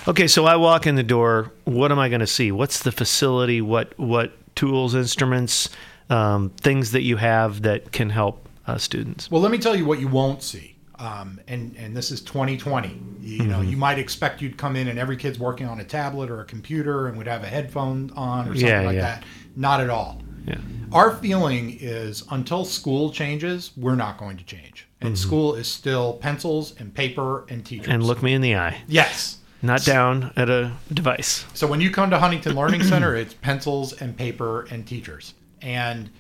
[0.09, 1.53] Okay, so I walk in the door.
[1.65, 2.53] What am I going to see?
[2.53, 3.61] What's the facility?
[3.61, 5.71] What what tools, instruments,
[6.09, 9.31] um, things that you have that can help uh, students?
[9.31, 10.70] Well, let me tell you what you won't see.
[11.01, 12.89] Um, and and this is 2020.
[13.21, 13.51] You, mm-hmm.
[13.51, 16.41] know, you might expect you'd come in and every kid's working on a tablet or
[16.43, 19.01] a computer and would have a headphone on or something yeah, like yeah.
[19.01, 19.25] that.
[19.57, 20.23] Not at all.
[20.47, 20.59] Yeah.
[20.93, 25.27] Our feeling is until school changes, we're not going to change, and mm-hmm.
[25.27, 27.89] school is still pencils and paper and teachers.
[27.89, 28.83] And look me in the eye.
[28.87, 29.39] Yes.
[29.63, 31.45] Not down at a device.
[31.55, 35.35] So when you come to Huntington Learning Center, it's pencils and paper and teachers.
[35.61, 36.11] And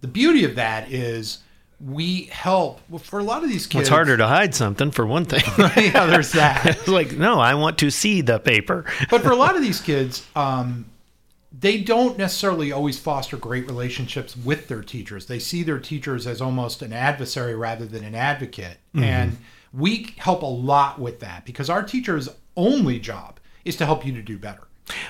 [0.00, 1.38] the beauty of that is
[1.80, 3.82] we help well, for a lot of these kids.
[3.82, 5.42] It's harder to hide something for one thing.
[5.58, 6.64] yeah, there's that.
[6.66, 8.86] it's like, no, I want to see the paper.
[9.10, 10.86] but for a lot of these kids, um,
[11.58, 15.26] they don't necessarily always foster great relationships with their teachers.
[15.26, 18.78] They see their teachers as almost an adversary rather than an advocate.
[18.94, 19.04] Mm-hmm.
[19.04, 19.36] And
[19.72, 24.12] we help a lot with that because our teacher's only job is to help you
[24.12, 24.65] to do better.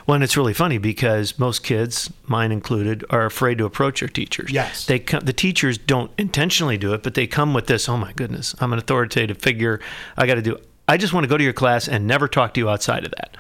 [0.07, 4.09] Well, and it's really funny because most kids, mine included, are afraid to approach their
[4.09, 4.51] teachers.
[4.51, 4.87] Yes.
[4.87, 8.13] They come, the teachers don't intentionally do it, but they come with this, oh my
[8.13, 9.81] goodness, I'm an authoritative figure.
[10.17, 10.59] I got to do
[10.89, 13.11] I just want to go to your class and never talk to you outside of
[13.19, 13.37] that.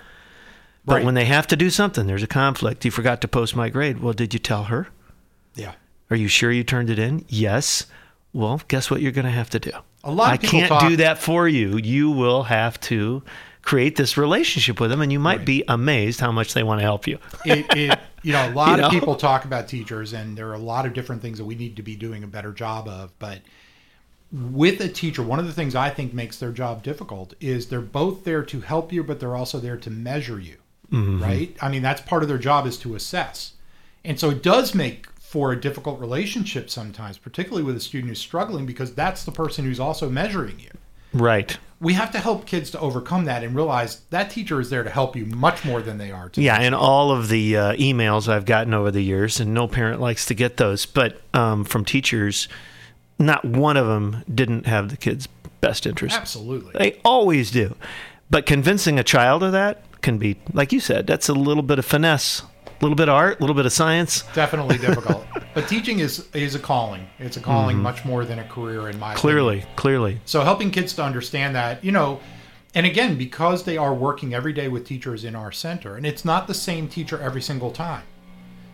[0.84, 1.04] But Right.
[1.04, 2.84] when they have to do something, there's a conflict.
[2.84, 4.00] You forgot to post my grade.
[4.00, 4.88] Well, did you tell her?
[5.54, 5.72] Yeah.
[6.10, 7.24] Are you sure you turned it in?
[7.28, 7.86] Yes.
[8.32, 9.70] Well, guess what you're going to have to do?
[10.04, 11.76] A lot of I can't talk- do that for you.
[11.78, 13.22] You will have to
[13.66, 16.84] create this relationship with them, and you might be amazed how much they want to
[16.84, 17.18] help you.
[17.44, 18.86] it, it you know a lot You know?
[18.86, 21.54] of people talk about teachers and there are a lot of different things that we
[21.54, 23.40] need to be doing a better job of but
[24.32, 27.80] with a teacher one of the things i think makes their job difficult is they're
[27.80, 30.56] both there to help you but they're also there to measure you
[30.92, 31.20] Mm-hmm.
[31.22, 33.54] right i mean that's part of their job is to assess
[34.04, 38.20] and so it does make for a difficult relationship sometimes particularly with a student who's
[38.20, 40.70] struggling because that's the person who's also measuring you
[41.16, 41.56] Right.
[41.80, 44.90] we have to help kids to overcome that and realize that teacher is there to
[44.90, 48.28] help you much more than they are to Yeah, and all of the uh, emails
[48.28, 51.84] I've gotten over the years, and no parent likes to get those, but um, from
[51.84, 52.48] teachers,
[53.18, 55.28] not one of them didn't have the kid's
[55.60, 56.16] best interest.
[56.16, 57.76] absolutely They always do.
[58.30, 61.78] But convincing a child of that can be, like you said, that's a little bit
[61.78, 62.42] of finesse,
[62.80, 64.22] a little bit of art, a little bit of science.
[64.34, 65.26] definitely difficult.
[65.54, 67.06] But teaching is is a calling.
[67.18, 67.82] It's a calling mhm.
[67.82, 69.16] much more than a career in my opinion.
[69.16, 70.20] Clearly, clearly.
[70.24, 72.20] So helping kids to understand that, you know,
[72.74, 76.26] and again, because they are working every day with teachers in our center, and it's
[76.26, 78.02] not the same teacher every single time.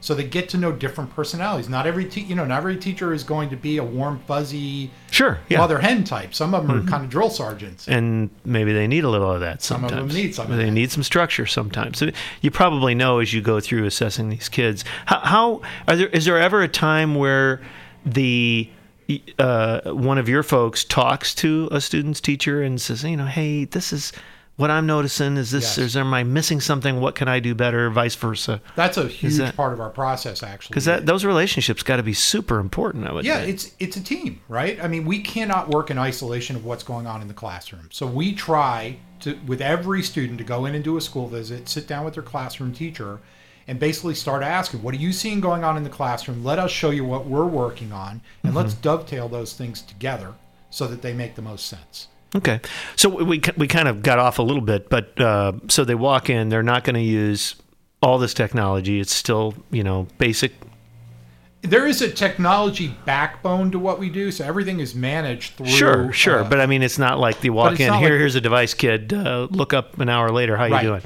[0.03, 1.69] So they get to know different personalities.
[1.69, 4.91] Not every te- you know, not every teacher is going to be a warm, fuzzy
[5.13, 5.39] Sure.
[5.49, 5.59] Yeah.
[5.59, 6.35] mother hen type.
[6.35, 7.87] Some of them are kind of drill sergeants.
[7.87, 9.91] and maybe they need a little of that Sometimes.
[9.93, 11.99] Some of them need some of They need some structure sometimes.
[11.99, 12.11] So
[12.41, 14.85] you probably know as you go through assessing these kids.
[15.07, 16.09] How, how are there?
[16.09, 17.61] Is there ever a time where
[18.05, 18.69] the
[19.39, 23.65] uh, one of your folks talks to a student's teacher and says, you know, hey,
[23.67, 24.13] this is
[24.57, 25.37] what I'm noticing.
[25.37, 25.77] Is this?
[25.77, 25.79] Yes.
[25.79, 27.01] Is am I missing something?
[27.01, 27.89] What can I do better?
[27.91, 28.61] Vice versa.
[28.77, 30.75] That's a huge that- part of our process, actually.
[30.75, 33.07] Because that those relationships got to be super important.
[33.07, 33.25] I would.
[33.25, 33.55] Yeah, think.
[33.55, 34.83] it's it's a team, right?
[34.83, 37.89] I mean, we cannot work in isolation of what's going on in the classroom.
[37.91, 41.69] So we try to with every student to go in and do a school visit,
[41.69, 43.21] sit down with their classroom teacher
[43.69, 46.45] and basically start asking, what are you seeing going on in the classroom?
[46.45, 48.57] Let us show you what we're working on and mm-hmm.
[48.57, 50.35] let's dovetail those things together
[50.69, 52.09] so that they make the most sense.
[52.35, 52.61] Okay,
[52.97, 56.31] so we we kind of got off a little bit, but uh, so they walk
[56.31, 57.57] in, they're not going to use
[58.01, 59.01] all this technology.
[59.01, 60.53] It's still you know basic.
[61.61, 66.13] There is a technology backbone to what we do, so everything is managed through Sure,
[66.13, 67.91] sure, uh, but I mean it's not like you walk in here.
[67.93, 69.13] like- here's a device, kid.
[69.13, 70.57] Uh, look up an hour later.
[70.57, 71.03] How you doing?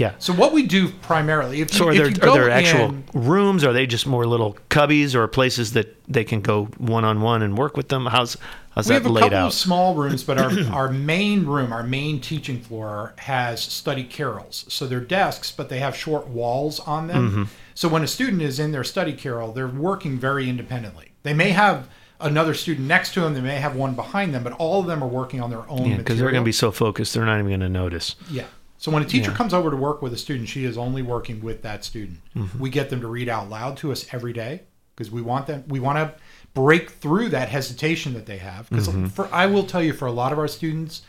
[0.00, 0.14] Yeah.
[0.18, 2.86] so what we do primarily, if you, So are if there you are there actual
[2.86, 3.64] in- rooms?
[3.64, 7.42] Are they just more little cubbies or places that they can go one on one
[7.42, 8.06] and work with them?
[8.06, 8.36] How's
[8.70, 9.12] how's that laid out?
[9.12, 9.46] We have a couple out?
[9.48, 14.64] of small rooms, but our, our main room, our main teaching floor, has study carrels.
[14.72, 17.30] So they're desks, but they have short walls on them.
[17.30, 17.42] Mm-hmm.
[17.74, 21.12] So when a student is in their study carrel, they're working very independently.
[21.24, 21.88] They may have
[22.20, 25.02] another student next to them, they may have one behind them, but all of them
[25.04, 25.90] are working on their own.
[25.90, 28.16] Yeah, because they're going to be so focused, they're not even going to notice.
[28.30, 28.44] Yeah.
[28.80, 29.36] So when a teacher Yeah.
[29.36, 32.18] comes over to work with a student, she is only working with that student.
[32.34, 32.58] Mm-hmm.
[32.58, 34.62] We get them to read out loud to us every day
[34.96, 35.64] because we want them.
[35.68, 36.14] We want to
[36.54, 38.68] break through that hesitation that they have.
[38.70, 39.06] Because Mm-hmm.
[39.08, 41.02] for I will tell you, for a lot of our students,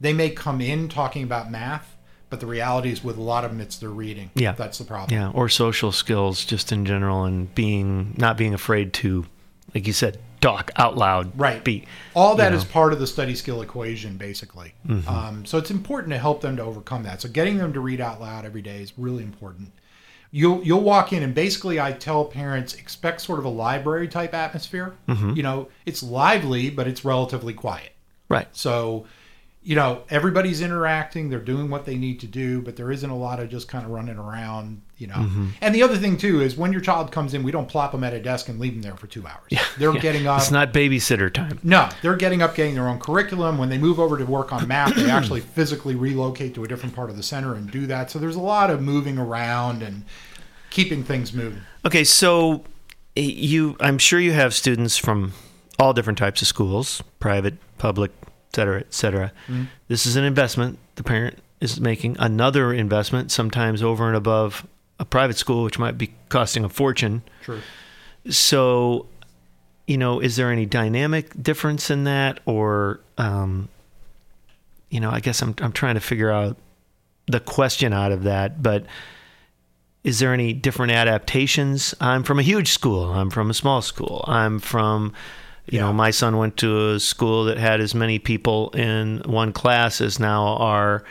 [0.00, 1.96] they may come in talking about math,
[2.30, 4.30] but the reality is with a lot of them, it's their reading.
[4.36, 4.52] Yeah.
[4.52, 5.18] that's the problem.
[5.18, 9.26] Yeah, or social skills just in general, and being not being afraid to,
[9.74, 11.38] like you said, talk out loud.
[11.38, 11.62] Right.
[11.64, 12.62] Be All that you know.
[12.62, 12.72] Mm-hmm.
[12.72, 14.74] part of the study skill equation, basically.
[15.06, 17.20] Um, so it's important to help them to overcome that.
[17.20, 19.72] So getting them to read out loud every day is really important.
[20.30, 24.34] You'll you'll walk in and basically I tell parents expect sort of a library type
[24.34, 24.94] atmosphere.
[25.08, 25.32] Mm-hmm.
[25.34, 27.92] You know, it's lively, but it's relatively quiet.
[28.28, 28.46] right.
[28.52, 29.06] So,
[29.68, 33.14] you know, everybody's interacting, they're doing what they need to do, but there isn't a
[33.14, 35.16] lot of just kind of running around, you know.
[35.16, 35.48] Mm-hmm.
[35.60, 38.02] And the other thing too is when your child comes in, we don't plop them
[38.02, 39.52] at a desk and leave them there for two hours.
[39.76, 40.40] They're getting up.
[40.40, 41.60] It's not babysitter time.
[41.62, 43.58] No, they're getting up, getting their own curriculum.
[43.58, 46.94] When they move over to work on math, they actually physically relocate to a different
[46.94, 48.10] part of the center and do that.
[48.10, 50.06] So there's a lot of moving around and
[50.70, 51.60] keeping things moving.
[51.84, 52.64] Okay, so
[53.18, 55.34] eh, you, I'm sure you have students from
[55.78, 58.12] all different types of schools, private, public,
[58.54, 59.32] cetera, et cetera.
[59.46, 59.64] Mm-hmm.
[59.88, 60.78] This is an investment.
[60.96, 64.66] The parent is making another investment, sometimes over and above
[65.00, 67.22] a private school, which might be costing a fortune.
[67.42, 67.60] True.
[68.28, 69.06] So,
[69.86, 73.68] you know, is there any dynamic difference in that, or, um,
[74.90, 76.56] you know, I guess I'm I'm trying to figure out
[77.26, 78.86] the question out of that, but
[80.04, 81.94] is there any different adaptations?
[82.00, 83.12] I'm from a huge school.
[83.12, 84.24] I'm from a small school.
[84.26, 85.12] I'm from,
[85.70, 89.52] you know, my son went to a school that had as many people in one
[89.52, 91.04] class as now are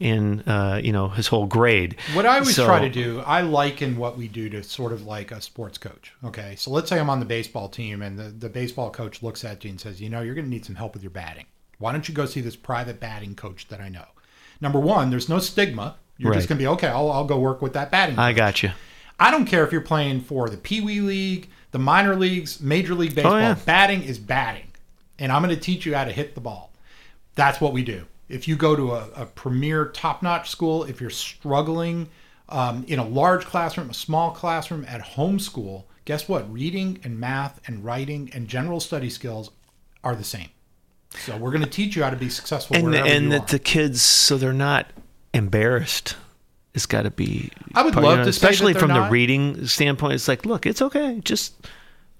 [0.00, 1.96] in uh, you know his whole grade.
[2.14, 5.04] What I always So- try to do, I liken what we do to sort of
[5.06, 6.12] like a sports coach.
[6.24, 6.54] Okay.
[6.56, 9.64] So let's say I'm on the baseball team and the, the baseball coach looks at
[9.64, 11.46] you and says, you know, you're going to need some help with your batting.
[11.78, 14.04] Why don't you go see this private batting coach that I know?
[14.60, 15.96] Number one, there's no stigma.
[16.16, 18.62] You're just going to be, okay, I'll, I'll go work with that batting I got
[18.64, 18.70] you.
[19.20, 22.94] I don't care if you're playing for the Pee Wee League, the minor leagues, Major
[22.94, 23.34] League Baseball.
[23.34, 23.54] Oh, yeah.
[23.54, 24.72] Batting is batting.
[25.18, 26.72] And I'm going to teach you how to hit the ball.
[27.34, 28.04] That's what we do.
[28.28, 32.08] If you go to a, a premier top notch school, if you're struggling
[32.48, 36.50] um, in a large classroom, a small classroom, at home school, guess what?
[36.52, 39.50] Reading and math and writing and general study skills
[40.04, 40.48] are the same.
[41.10, 43.58] So we're going to teach you how to be successful And wherever and that the
[43.58, 44.86] kids so they're not
[45.32, 46.16] embarrassed.
[46.78, 47.50] It's got to be.
[47.74, 50.14] I would part- love know, to especially from the reading standpoint.
[50.14, 51.20] It's like, look, it's okay.
[51.24, 51.54] Just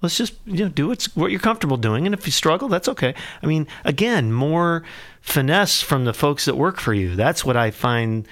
[0.02, 2.88] let's just you know do what's, what you're comfortable doing, and if you struggle, that's
[2.88, 3.14] okay.
[3.40, 4.82] I mean, again, more
[5.20, 7.14] finesse from the folks that work for you.
[7.14, 8.26] That's what I find.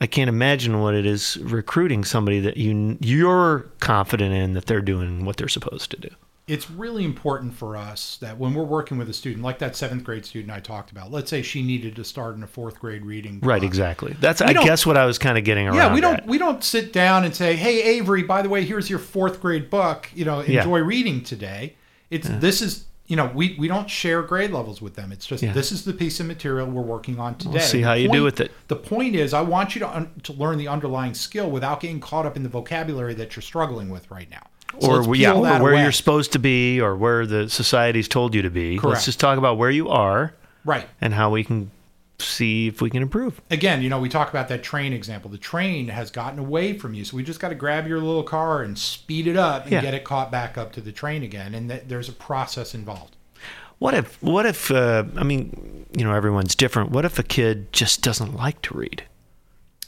[0.00, 4.80] I can't imagine what it is recruiting somebody that you you're confident in that they're
[4.80, 6.08] doing what they're supposed to do.
[6.48, 10.02] It's really important for us that when we're working with a student, like that seventh
[10.02, 13.04] grade student I talked about, let's say she needed to start in a fourth grade
[13.04, 13.38] reading.
[13.42, 14.16] Right, exactly.
[14.20, 15.76] That's We I guess what I was kind of getting around.
[15.76, 16.26] Yeah, we don't at.
[16.26, 19.70] we don't sit down and say, "Hey, Avery, by the way, here's your fourth grade
[19.70, 20.10] book.
[20.14, 20.62] You know, Yeah.
[20.62, 21.76] enjoy reading today."
[22.10, 25.12] It's this is you know we we don't share grade levels with them.
[25.12, 25.52] It's just Yeah.
[25.52, 27.58] this is the piece of material we're working on today.
[27.60, 28.50] see The how you do with it.
[28.68, 32.00] The point is, I want you to un- to learn the underlying skill without getting
[32.00, 34.46] caught up in the vocabulary that you're struggling with right now.
[34.80, 35.82] So or yeah, that where away.
[35.82, 38.78] you're supposed to be, or where the society's told you to be.
[38.78, 38.94] Correct.
[38.94, 40.86] Let's just talk about where you are right.
[41.00, 41.70] and how we can
[42.20, 43.40] see if we can improve.
[43.50, 45.30] again, you know, we talk about that train example.
[45.30, 48.24] The train has gotten away from you, so we just got to grab your little
[48.24, 49.82] car and speed it up and Yeah.
[49.82, 51.54] get it caught back up to the train again.
[51.54, 53.14] And that there's a process involved.
[53.78, 54.20] What if?
[54.20, 54.70] What if?
[54.72, 56.90] Uh, I mean, you know, everyone's different.
[56.90, 59.04] What if a kid just doesn't like to read?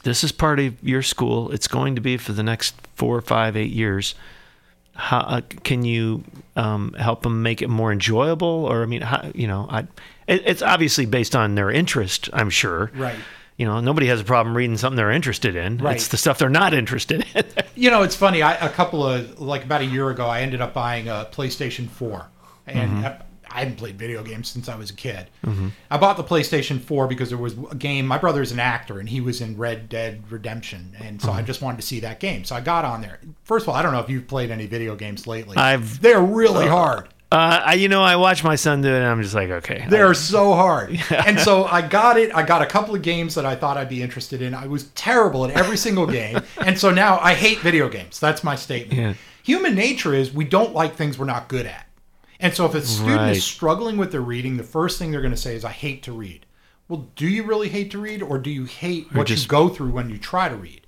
[0.03, 1.51] This is part of your school.
[1.51, 4.15] It's going to be for the next four, five, eight years.
[4.93, 6.23] How uh, can you
[6.55, 8.47] um, help them make it more enjoyable?
[8.47, 9.81] Or I mean, how, you know, I,
[10.27, 12.29] it, it's obviously based on their interest.
[12.33, 12.91] I'm sure.
[12.95, 13.15] Right.
[13.57, 15.77] You know, nobody has a problem reading something they're interested in.
[15.77, 15.95] Right.
[15.95, 17.43] It's the stuff they're not interested in.
[17.73, 18.43] You know, it's funny.
[18.43, 21.89] I, a couple of like about a year ago, I ended up buying a PlayStation
[21.89, 22.27] Four,
[22.67, 23.21] and I,
[23.53, 25.27] I hadn't played video games since I was a kid.
[25.45, 25.69] Mm-hmm.
[25.89, 28.05] I bought the PlayStation Four because there was a game.
[28.07, 31.47] My brother's an actor, and he was in Red Dead Redemption, and so I mm-hmm.
[31.47, 32.43] just wanted to see that game.
[32.43, 33.19] So I got on there.
[33.43, 35.57] First of all, I don't know if you've played any video games lately.
[35.57, 37.07] I've- They're really uh, hard.
[37.31, 39.85] uh, I, you know, I watch my son do it, and I'm just like, okay.
[39.89, 40.99] They're so hard.
[41.11, 42.35] And so I got it.
[42.35, 44.53] I got a couple of games that I thought I'd be interested in.
[44.53, 46.41] I was terrible at every single game.
[46.57, 48.19] And so now I hate video games.
[48.19, 48.99] That's my statement.
[48.99, 49.13] Yeah.
[49.43, 51.87] Human nature is we don't like things we're not good at.
[52.41, 53.37] And so if a student Right.
[53.37, 56.01] is struggling with their reading, the first thing they're going to say is, I hate
[56.03, 56.45] to read.
[56.87, 59.69] Well, do you really hate to read or do you hate what just- you go
[59.69, 60.81] through when you try to read?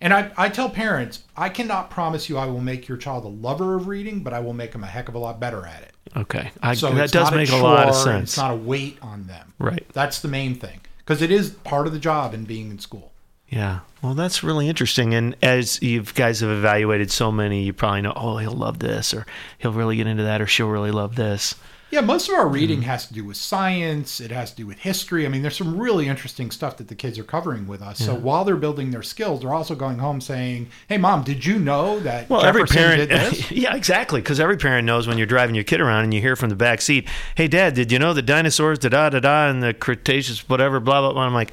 [0.00, 3.28] And I, I tell parents, I cannot promise you I will make your child a
[3.28, 5.82] lover of reading, but I will make them a heck of a lot better at
[5.82, 5.92] it.
[6.14, 6.50] okay.
[6.62, 8.30] I, So that does make a, chore, lot of sense.
[8.30, 9.54] It's not a weight on them.
[9.58, 9.86] Right.
[9.94, 13.12] That's the main thing because it is part of the job in being in school.
[13.48, 13.80] Yeah.
[14.02, 15.14] Well, that's really interesting.
[15.14, 19.14] And as you guys have evaluated so many, you probably know, oh, he'll love this,
[19.14, 19.26] or
[19.58, 21.54] he'll really get into that, or she'll really love this.
[21.90, 22.88] Yeah, most of our reading Mm-hmm.
[22.88, 24.20] has to do with science.
[24.20, 25.24] It has to do with history.
[25.24, 27.98] I mean, there's some really interesting stuff that the kids are covering with us.
[28.00, 31.56] So while they're building their skills, they're also going home saying, "Hey, mom, did you
[31.60, 34.20] know that Well, every parent, did this?" yeah, exactly.
[34.20, 36.56] Because every parent knows when you're driving your kid around and you hear from the
[36.56, 39.72] back seat, "Hey, Dad, did you know the dinosaurs da da da da and the
[39.72, 41.52] Cretaceous whatever blah blah blah?" I'm like,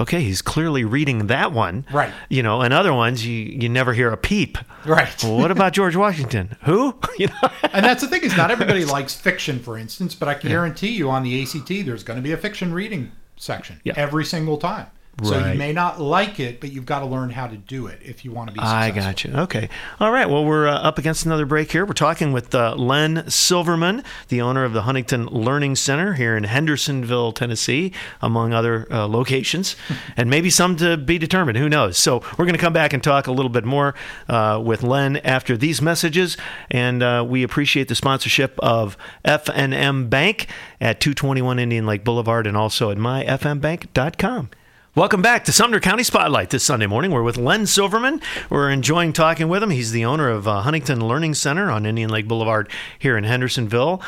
[0.00, 2.12] okay, he's clearly reading that one, Right.
[2.28, 4.58] You know, and other ones you you never hear a peep.
[4.84, 5.22] Right.
[5.22, 6.56] Well, what about George Washington?
[6.64, 6.98] Who?
[7.18, 7.50] You know.
[7.72, 10.88] and that's the thing is not everybody likes fiction, for instance, but I can guarantee
[10.96, 13.92] you on the ACT there's going to be a fiction reading section Yeah.
[13.96, 14.86] every single time.
[15.24, 17.98] So you may not like it, but you've got to learn how to do it
[18.02, 18.78] if you want to be successful.
[18.78, 19.32] I got you.
[19.34, 19.68] Okay.
[19.98, 20.28] All right.
[20.28, 21.84] Well, we're uh, up against another break here.
[21.84, 26.44] We're talking with uh, Len Silverman, the owner of the Huntington Learning Center here in
[26.44, 27.92] Hendersonville, Tennessee,
[28.22, 29.76] among other uh, locations,
[30.16, 31.58] and maybe some to be determined.
[31.58, 31.98] Who knows?
[31.98, 33.94] So we're going to come back and talk a little bit more
[34.28, 36.36] uh, with Len after these messages,
[36.70, 40.46] and uh, we appreciate the sponsorship of F&M Bank
[40.80, 44.50] at 221 Indian Lake Boulevard and also at myfmbank.com.
[44.96, 47.12] Welcome back to Sumner County Spotlight this Sunday morning.
[47.12, 48.20] We're with Len Silverman.
[48.50, 49.70] We're enjoying talking with him.
[49.70, 52.68] He's the owner of uh, Huntington Learning Center on Indian Lake Boulevard
[52.98, 54.02] here in Hendersonville.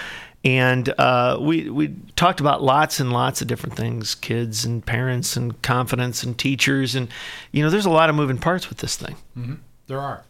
[0.44, 5.36] And uh, we, we talked about lots and lots of different things kids and parents
[5.36, 6.96] and confidence and teachers.
[6.96, 7.06] And,
[7.52, 9.14] you know, there's a lot of moving parts with this thing.
[9.86, 10.24] There are.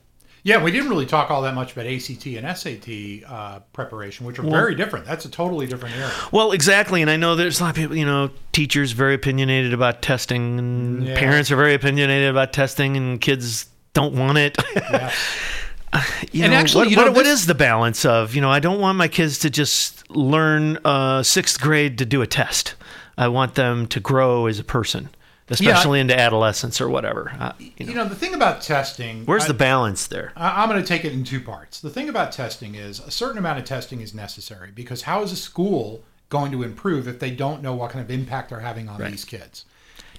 [0.45, 4.40] Yeah, we didn't really talk all that much about ACT and SAT uh, preparation, which
[4.40, 5.07] are very different.
[5.07, 6.11] That's a totally different area.
[6.32, 7.97] Well, exactly, and I know there's a lot of people.
[7.97, 11.16] You know, teachers very opinionated about testing, and Yeah.
[11.18, 14.57] parents are very opinionated about testing, and kids don't want it.
[15.95, 16.05] Yeah.
[16.32, 18.34] you And know, actually, what, you know, what- what is the balance of?
[18.34, 22.22] You know, I don't want my kids to just learn uh, sixth grade to do
[22.22, 22.74] a test.
[23.18, 25.11] I want them to grow as a person,
[25.49, 27.32] especially into adolescence or whatever.
[27.38, 29.24] Uh, you know, You know, the thing about testing.
[29.26, 30.32] where's I- the balance there?
[30.36, 31.80] I- I'm going to take it in two parts.
[31.80, 35.32] The thing about testing is a certain amount of testing is necessary because how is
[35.32, 38.88] a school going to improve if they don't know what kind of impact they're having
[38.88, 39.64] on these kids?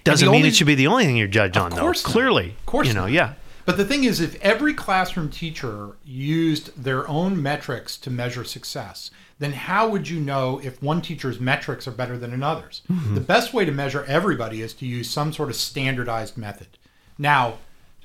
[0.04, 1.76] Doesn't the mean only- it should be the only thing you're judged on, though.
[1.78, 2.12] Of course not.
[2.12, 3.12] Clearly, Of course you know, not.
[3.12, 3.32] yeah.
[3.66, 9.10] But the thing is, if every classroom teacher used their own metrics to measure success,
[9.38, 12.82] then how would you know if one teacher's metrics are better than another's?
[12.90, 13.14] Mm-hmm.
[13.14, 16.78] The best way to measure everybody is to use some sort of standardized method.
[17.18, 17.58] Now,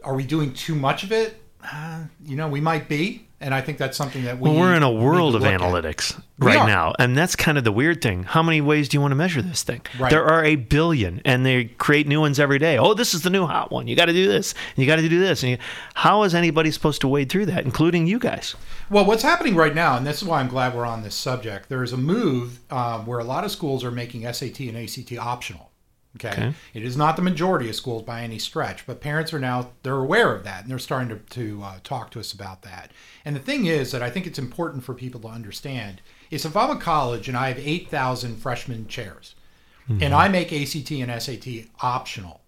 [0.04, 1.42] are we doing too much of it?
[1.64, 4.50] Uh, you know, we might be, and I think that's something that we.
[4.50, 5.62] Well, we're in a world of look at.
[5.62, 8.24] analytics right now, and that's kind of the weird thing.
[8.24, 9.82] How many ways do you want to measure this thing?
[9.98, 10.10] Right.
[10.10, 12.78] There are a billion, and they create new ones every day.
[12.78, 13.88] Oh, this is the new hot one.
[13.88, 14.54] You got to do this.
[14.54, 15.44] and You got to do this.
[15.44, 15.58] And you,
[15.94, 18.56] how is anybody supposed to wade through that, including you guys?
[18.90, 21.70] Well, what's happening right now, and this is why I'm glad we're on this subject,
[21.70, 25.18] there is a move um, where a lot of schools are making SAT and ACT
[25.18, 25.69] optional.
[26.26, 26.30] Okay?
[26.30, 26.54] Okay.
[26.74, 29.96] It is not the majority of schools by any stretch, but parents are now they're
[29.96, 32.92] aware of that and they're starting to, to uh, talk to us about that.
[33.24, 36.56] And the thing is that I think it's important for people to understand is if
[36.58, 39.36] I'm a college and I have 8,000 freshman chairs
[40.02, 41.48] and I make ACT and SAT
[41.82, 42.42] optional,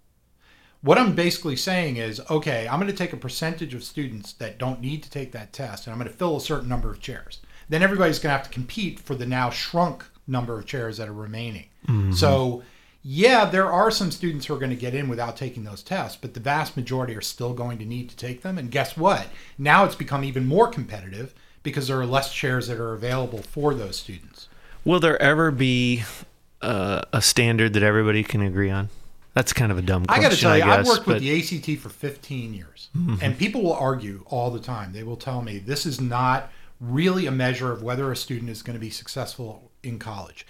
[0.82, 4.58] what I'm basically saying is, okay, I'm going to take a percentage of students that
[4.58, 7.00] don't need to take that test, and I'm going to fill a certain number of
[7.00, 7.40] chairs.
[7.68, 11.08] Then everybody's going to have to compete for the now shrunk number of chairs that
[11.08, 11.66] are remaining.
[12.14, 12.62] So,
[13.02, 16.16] yeah, there are some students who are going to get in without taking those tests,
[16.20, 18.58] but the vast majority are still going to need to take them.
[18.58, 19.26] And guess what?
[19.58, 23.74] Now it's become even more competitive because there are less chairs that are available for
[23.74, 24.48] those students.
[24.84, 26.02] Will there ever be
[26.60, 28.88] uh, a standard that everybody can agree on?
[29.34, 30.24] That's kind of a dumb question.
[30.24, 31.64] I got to tell you, guess, I've worked with but- Mm-hmm.
[31.64, 32.88] the ACT for 15 years,
[33.22, 34.92] and people will argue all the time.
[34.92, 36.50] They will tell me this is not
[36.80, 40.46] really a measure of whether a student is going to be successful in college.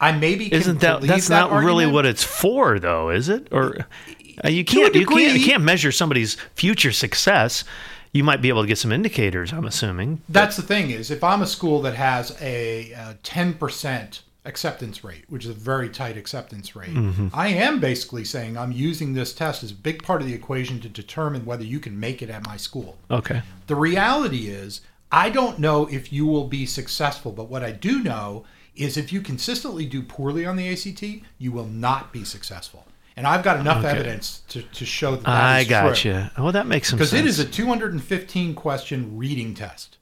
[0.00, 3.48] I maybe Isn't that that's that not really what it's for, though, is it?
[3.50, 3.86] Or
[4.44, 7.64] uh, you can't you can't you can't measure somebody's future success.
[8.12, 9.52] You might be able to get some indicators.
[9.52, 10.20] I'm assuming.
[10.28, 15.24] That's the thing is, if I'm a school that has a, ten percent acceptance rate,
[15.28, 17.28] which is a very tight acceptance rate, Mm-hmm.
[17.32, 20.78] I am basically saying I'm using this test as a big part of the equation
[20.80, 22.96] to determine whether you can make it at my school.
[23.10, 23.42] Okay.
[23.66, 28.02] The reality is, I don't know if you will be successful, but what I do
[28.02, 28.44] know
[28.76, 31.02] is if you consistently do poorly on the ACT,
[31.38, 32.86] you will not be successful.
[33.16, 33.88] And I've got enough Okay.
[33.88, 36.10] evidence to, to show that that I is got true.
[36.12, 36.26] you.
[36.38, 37.10] Well, that makes some sense.
[37.12, 39.96] Because it is a 215 question reading test.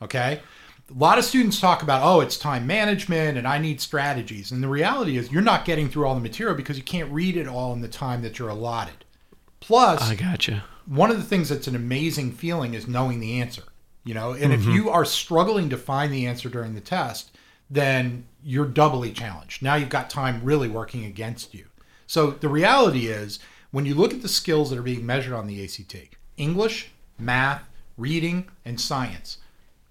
[0.00, 0.40] Okay?
[0.88, 4.52] A lot of students talk about, oh, it's time management and I need strategies.
[4.52, 7.36] And the reality is, you're not getting through all the material because you can't read
[7.36, 9.04] it all in the time that you're allotted.
[9.60, 10.60] Plus, I got you.
[10.86, 13.62] one of the things that's an amazing feeling is knowing the answer
[14.04, 14.68] you know and Mm-hmm.
[14.70, 17.29] if you are struggling to find the answer during the test
[17.70, 21.66] then you're doubly challenged now you've got time really working against you
[22.06, 23.38] so the reality is
[23.70, 27.62] when you look at the skills that are being measured on the act english math
[27.96, 29.38] reading and science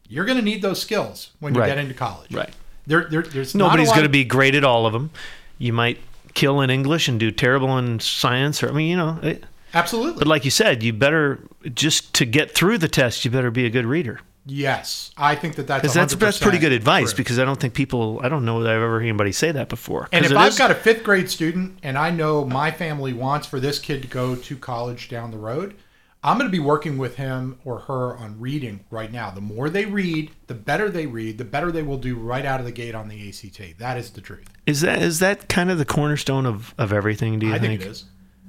[0.09, 1.67] you're going to need those skills when you Right.
[1.67, 2.49] get into college Right.
[2.87, 5.11] there, there, there's Nobody's going to be great at all of them.
[5.59, 5.99] You might
[6.33, 9.19] kill in English and do terrible in science, or I mean, you know.
[9.21, 11.39] It, absolutely but like you said, you better
[11.75, 13.23] just to get through the test.
[13.23, 14.19] You better be a good reader.
[14.49, 17.11] Yes i think that that's Because that's that's pretty good advice.
[17.13, 17.17] true.
[17.17, 18.19] Because I don't think people.
[18.23, 20.09] I don't know that I've ever heard anybody say that before.
[20.11, 23.45] And if I've is- got a fifth grade student and I know my family wants
[23.47, 25.75] for this kid to go to college down the road,
[26.23, 29.29] I'm going to be working with him or her on reading right now.
[29.31, 32.59] The more they read, the better they read, the better they will do right out
[32.59, 33.77] of the gate on the ACT.
[33.77, 34.49] That is the truth.
[34.65, 37.39] is that is that kind of the cornerstone of of everything?
[37.39, 38.05] Do you I think it is.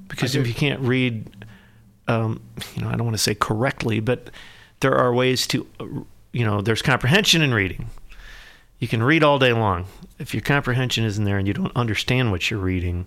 [0.07, 1.45] Because if you can't read,
[2.09, 2.41] um,
[2.75, 4.29] you know, I don't want to say correctly, but
[4.81, 5.85] there are ways to, uh,
[6.31, 7.87] you know, there's comprehension in reading.
[8.79, 9.85] You can read all day long.
[10.19, 13.05] If your comprehension isn't there and you don't understand what you're reading,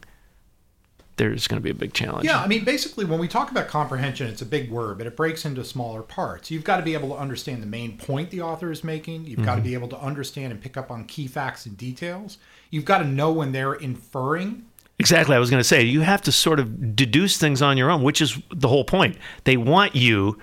[1.16, 2.24] there's going to be a big challenge.
[2.24, 5.16] Yeah, I mean, basically, when we talk about comprehension, it's a big word, but it
[5.16, 6.50] breaks into smaller parts.
[6.50, 9.26] You've got to be able to understand the main point the author is making.
[9.26, 12.38] You've got to be able to understand and pick up on key facts and details.
[12.70, 14.66] You've got to know when they're inferring
[14.98, 15.34] Exactly.
[15.34, 18.02] I was going to say you have to sort of deduce things on your own,
[18.02, 19.16] which is the whole point.
[19.42, 20.38] They want you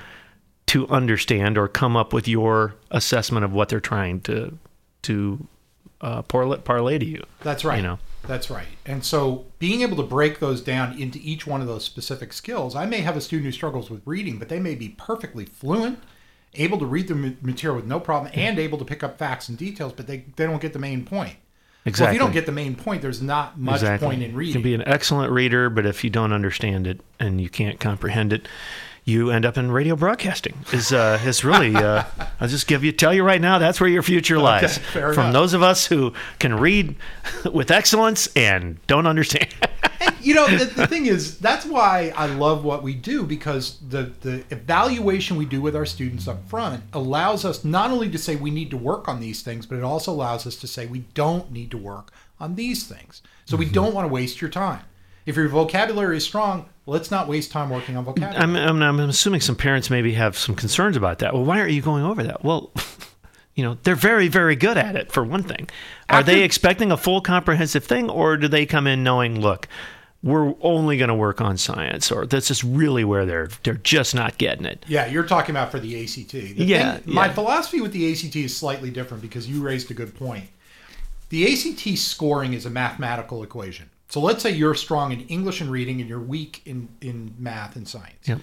[0.71, 4.57] to understand or come up with your assessment of what they're trying to
[5.01, 5.45] to
[5.99, 7.23] uh, parlay, parlay to you.
[7.41, 7.77] That's right.
[7.77, 7.99] You know.
[8.25, 8.67] That's right.
[8.85, 12.75] And so being able to break those down into each one of those specific skills,
[12.75, 15.99] I may have a student who struggles with reading, but they may be perfectly fluent.
[16.53, 19.57] able to read the material with no problem, and able to pick up facts and
[19.57, 21.35] details, but they, they don't get the main point.
[21.85, 22.03] Exactly.
[22.03, 24.53] Well, if you don't get the main point, there's not much point in You reading.
[24.53, 28.31] can be an excellent reader, but if you don't understand it and you can't comprehend
[28.33, 28.47] it,
[29.03, 30.53] you end up in radio broadcasting.
[30.71, 31.75] Is uh, is really?
[31.75, 32.03] Uh,
[32.39, 33.57] I'll just give you tell you right now.
[33.57, 34.77] That's where your future lies.
[34.77, 36.95] fair From those of us who can read
[37.51, 39.53] with excellence and don't understand.
[40.21, 44.11] you know the, the thing is that's why i love what we do because the
[44.21, 48.35] the evaluation we do with our students up front allows us not only to say
[48.35, 50.99] we need to work on these things but it also allows us to say we
[51.13, 54.81] don't need to work on these things so we don't want to waste your time
[55.25, 58.99] if your vocabulary is strong let's not waste time working on vocabulary I'm, I'm, I'm
[59.09, 61.33] assuming some parents maybe have some concerns about that.
[61.33, 62.43] Well, why aren't you going over that?
[62.43, 62.71] Well,
[63.55, 65.69] you know, they're very, very good at it, for one thing.
[66.09, 69.67] Are they expecting a full comprehensive thing, or do they come in knowing, look,
[70.23, 74.13] we're only going to work on science, or this is really where they're they're just
[74.13, 74.83] not getting it?
[74.87, 76.31] Yeah, you're talking about for the ACT.
[76.31, 79.93] The Yeah, thing- my philosophy with the ACT is slightly different because you raised a
[79.93, 80.45] good point.
[81.29, 83.89] The ACT scoring is a mathematical equation.
[84.11, 87.77] So let's say you're strong in English and reading and you're weak in, in math
[87.77, 88.27] and science.
[88.27, 88.39] Yep.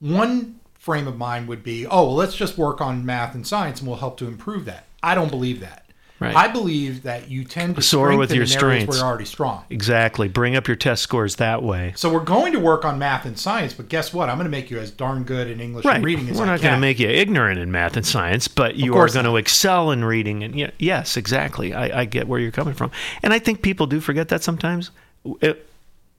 [0.00, 3.78] One frame of mind would be, oh, well, let's just work on math and science
[3.78, 4.86] and we'll help to improve that.
[5.00, 5.78] I don't believe that.
[6.18, 6.34] Right.
[6.36, 8.88] I believe that you tend to Soar with your strengths.
[8.88, 9.64] where you're already strong.
[9.70, 10.28] Exactly.
[10.28, 11.92] Bring up your test scores that way.
[11.96, 14.28] So we're going to work on math and science, but guess what?
[14.28, 15.96] I'm going to make you as darn good in English Right.
[15.96, 18.46] and reading as We're I not going to make you ignorant in math and science,
[18.46, 19.30] but you are going not.
[19.30, 20.44] to excel in reading.
[20.44, 21.74] And yes, exactly.
[21.74, 22.92] I, I get where you're coming from.
[23.24, 24.90] And I think people do forget that sometimes.
[25.40, 25.66] It,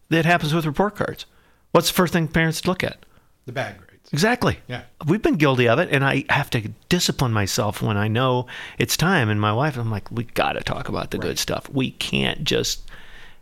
[0.10, 1.26] it happens with report cards.
[1.72, 2.98] What's the first thing parents look at?
[3.46, 4.10] the bad grades.
[4.14, 4.60] Exactly.
[4.68, 4.84] Yeah.
[5.06, 8.46] We've been guilty of it, and I have to discipline myself when I know
[8.78, 9.28] it's time.
[9.30, 11.68] And my wife, I'm like, we got to talk about the good stuff.
[11.70, 12.84] We can't just,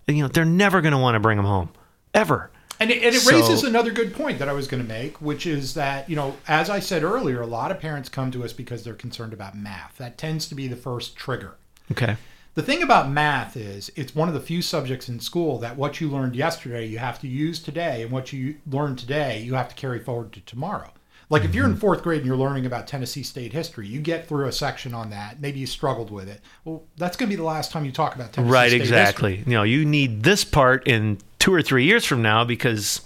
[0.07, 1.70] you know, they're never going to want to bring them home,
[2.16, 2.49] ever.
[2.80, 5.22] And it, and it So- raises another good point that I was going to make,
[5.22, 8.43] which is that, you know, as I said earlier, a lot of parents come to
[8.43, 9.97] us because they're concerned about math.
[9.99, 11.57] That tends to be the first trigger.
[11.91, 12.18] Okay.
[12.54, 16.02] The thing about math is it's one of the few subjects in school that what
[16.02, 19.70] you learned yesterday you have to use today, and what you learned today you have
[19.70, 20.91] to carry forward to tomorrow.
[21.30, 21.76] Like if you're Mm-hmm.
[21.76, 24.93] in fourth grade and you're learning about Tennessee state history, you get through a section
[24.93, 25.39] on that.
[25.39, 26.41] Maybe you struggled with it.
[26.66, 29.36] Well, that's going to be the last time you talk about Tennessee Right, state exactly.
[29.38, 29.49] history.
[29.54, 32.99] You know, you need this part in two or three years from now because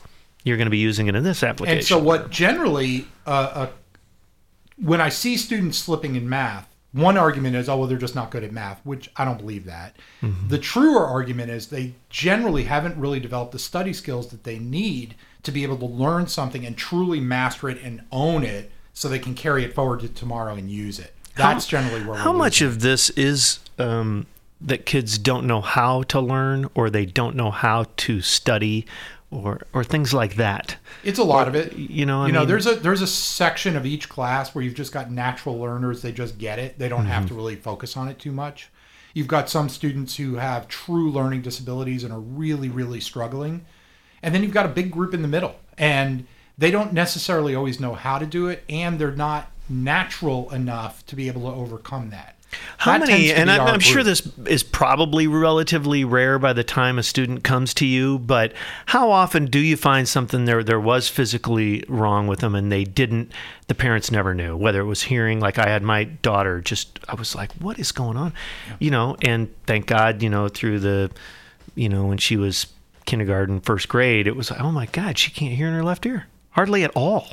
[0.44, 1.78] you're going to be using it in this application.
[1.78, 3.70] And so, what generally, uh, uh,
[4.78, 8.32] when I see students slipping in math, one argument is, oh, well, they're just not
[8.32, 9.98] good at math, which I don't believe that.
[10.48, 15.16] The truer argument is they generally haven't really developed the study skills that they need
[15.44, 19.20] to be able to learn something and truly master it and own it so they
[19.20, 21.14] can carry it forward to tomorrow and use it.
[21.36, 24.26] That's generally where How much of this is um,
[24.62, 28.86] that kids don't know how to learn, or they don't know how to study,
[29.32, 30.78] or or things like that?
[31.04, 31.74] It's a lot of it.
[31.74, 34.64] you know, I you know, mean- there's a there's a section of each class where
[34.64, 36.02] you've just got natural learners.
[36.02, 36.78] They just get it.
[36.80, 37.36] They don't have to Mm-hmm.
[37.38, 38.70] really focus on it too much.
[39.14, 43.66] You've got some students who have true learning disabilities and are really really struggling,
[44.22, 46.26] and then you've got a big group in the middle, and
[46.58, 51.16] they don't necessarily always know how to do it, and they're not natural enough to
[51.16, 52.35] be able to overcome that.
[52.78, 53.32] How That many?
[53.32, 57.74] And I'm, I'm sure this is probably relatively rare by the time a student comes
[57.76, 58.20] to you.
[58.20, 58.54] But
[58.88, 62.84] how often do you find something there there was physically wrong with them and they
[62.84, 63.32] didn't?
[63.68, 65.40] The parents never knew whether it was hearing.
[65.40, 66.62] Like I had my daughter.
[66.62, 68.34] Just I was like, what is going on?
[68.80, 69.16] You know.
[69.22, 71.12] And thank God, you know, through the,
[71.76, 72.68] you know, when she was
[73.06, 76.06] kindergarten, first grade, it was like, oh my God, she can't hear in her left
[76.06, 77.28] ear hardly at all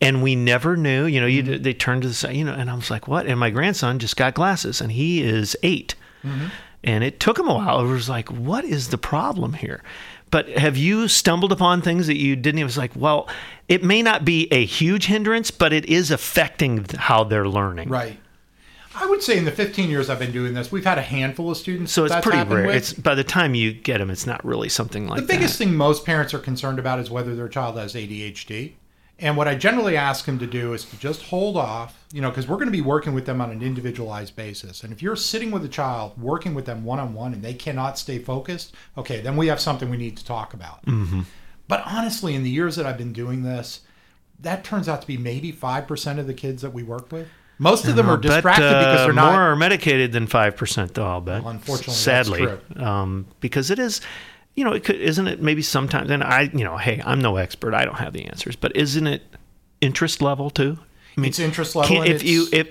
[0.00, 1.06] and we never knew.
[1.06, 1.62] You know, you Mm-hmm.
[1.62, 3.98] they turned to the side, you know, and I was like, "What?" And my grandson
[3.98, 6.46] just got glasses, and he is 8 Mm-hmm.
[6.84, 7.80] and it took him a while.
[7.80, 9.82] It was like, "What is the problem here?"
[10.30, 12.58] But have you stumbled upon things that you didn't?
[12.58, 13.28] It was like, well,
[13.68, 17.88] it may not be a huge hindrance, but it is affecting how they're learning.
[17.88, 18.18] right.
[18.96, 21.50] I would say in the 15 years I've been doing this, we've had a handful
[21.50, 21.92] of students.
[21.92, 22.66] So it's pretty rare.
[22.66, 22.76] with.
[22.76, 25.64] It's by the time you get them, it's not really something like The biggest that.
[25.66, 28.72] thing most parents are concerned about is whether their child has ADHD.
[29.18, 32.30] And what I generally ask them to do is to just hold off, you know,
[32.30, 34.82] because we're going to be working with them on an individualized basis.
[34.82, 37.54] And if you're sitting with a child, working with them one on one, and they
[37.54, 40.84] cannot stay focused, okay, then we have something we need to talk about.
[40.86, 41.22] Mm-hmm.
[41.68, 43.82] But honestly, in the years that I've been doing this,
[44.40, 47.28] that turns out to be maybe 5% of the kids that we work with.
[47.58, 49.32] Most of them are bet, distracted because uh, they're not.
[49.32, 51.06] more are medicated than five percent, though.
[51.06, 51.44] I'll bet.
[51.44, 52.48] Well, unfortunately, sadly.
[52.74, 54.00] Um, because it is,
[54.54, 55.40] you know, it could, isn't it?
[55.42, 57.74] Maybe sometimes, and I, you know, hey, I'm no expert.
[57.74, 59.22] I don't have the answers, but isn't it
[59.80, 60.78] interest level too?
[61.16, 62.02] I mean, It's interest level.
[62.02, 62.68] if you if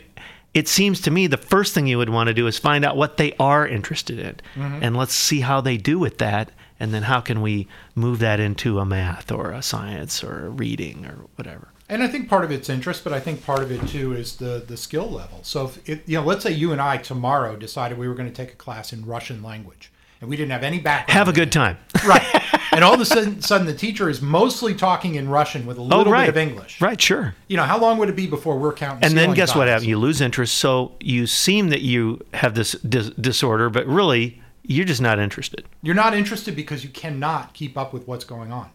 [0.53, 2.95] it seems to me the first thing you would want to do is find out
[2.95, 4.83] what they are interested in, Mm-hmm.
[4.83, 8.39] and let's see how they do with that, and then how can we move that
[8.39, 11.69] into a math or a science or a reading or whatever.
[11.89, 14.37] And I think part of it's interest, but I think part of it too is
[14.37, 15.39] the the skill level.
[15.43, 18.29] So if it, you know, let's say you and I tomorrow decided we were going
[18.29, 19.91] to take a class in Russian language,
[20.23, 21.17] and we didn't have any background.
[21.17, 21.77] Have a good time.
[22.07, 22.23] right?
[22.71, 25.81] And all of a sudden, sudden, the teacher is mostly talking in Russian with a
[25.81, 26.27] oh, little oh, right.
[26.27, 26.79] bit of English.
[26.79, 27.35] Right, sure.
[27.49, 29.03] You know, how long would it be before we're counting?
[29.03, 29.87] And then guess what happens?
[29.87, 30.57] You lose interest.
[30.57, 35.65] So you seem that you have this dis- disorder, but really you're just not interested.
[35.81, 38.69] You're not interested because you cannot keep up with what's going on.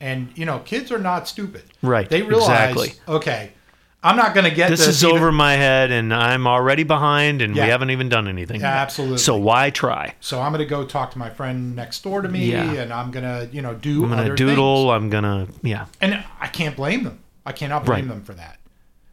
[0.00, 1.62] And you know, kids are not stupid.
[1.80, 2.90] Right, They realize, exactly.
[3.08, 3.52] okay,
[4.02, 6.84] I'm not going to get This this, is even- over my head, and I'm already
[6.84, 7.64] behind, and Yeah.
[7.64, 8.60] we haven't even done anything.
[8.60, 8.76] Yeah, yet.
[8.82, 9.18] absolutely.
[9.18, 10.14] So why try?
[10.20, 12.72] So I'm going to go talk to my friend next door to me, Yeah.
[12.72, 14.84] and I'm going to, you know, do I'm gonna doodle.
[14.86, 14.94] things.
[14.96, 15.86] I'm gonna yeah.
[16.00, 17.18] And I can't blame them.
[17.44, 18.08] I cannot blame Right.
[18.08, 18.56] them for that.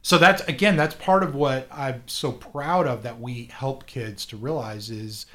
[0.04, 4.26] So that's again, that's part of what I'm so proud of that we help kids
[4.28, 5.26] to realize is,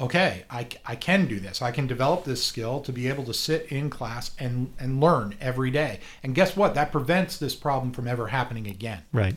[0.00, 1.60] okay, I, I can do this.
[1.62, 5.34] I can develop this skill to be able to sit in class and and learn
[5.40, 6.00] every day.
[6.22, 6.74] And guess what?
[6.74, 9.02] That prevents this problem from ever happening again.
[9.12, 9.36] Right.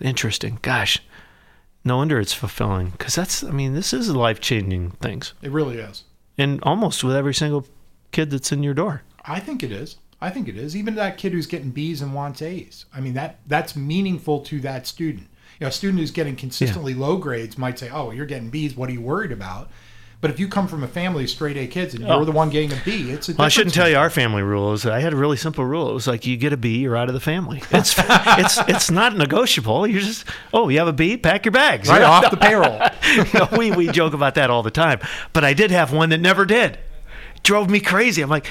[0.00, 0.58] Interesting.
[0.62, 1.00] Gosh.
[1.84, 3.42] No wonder it's fulfilling because that's.
[3.42, 6.04] I mean, this is life changing things, It really is.
[6.38, 7.66] and almost with every single
[8.12, 9.02] kid that's in your door.
[9.24, 9.96] I think it is.
[10.20, 10.76] I think it is.
[10.76, 12.84] Even that kid who's getting B's and wants A's.
[12.94, 15.26] I mean that that's meaningful to that student.
[15.58, 18.76] You know, a student who's getting consistently low grades might say, "Oh, you're getting B's.
[18.76, 19.68] What are you worried about?"
[20.22, 22.16] But if you come from a family of straight A kids and Oh.
[22.16, 24.42] you're the one getting a B, it's a Well, I shouldn't tell you our family
[24.42, 25.90] rule is I had a really simple rule.
[25.90, 27.60] It was like you get a B, you're out of the family.
[27.72, 29.84] It's it's it's not negotiable.
[29.86, 31.88] You're just oh, you have a B, pack your bags.
[31.88, 32.78] right off the payroll.
[33.34, 35.00] Know, we we joke about that all the time.
[35.32, 36.74] But I did have one that never did.
[37.34, 38.22] It Drove me crazy.
[38.22, 38.46] I'm like,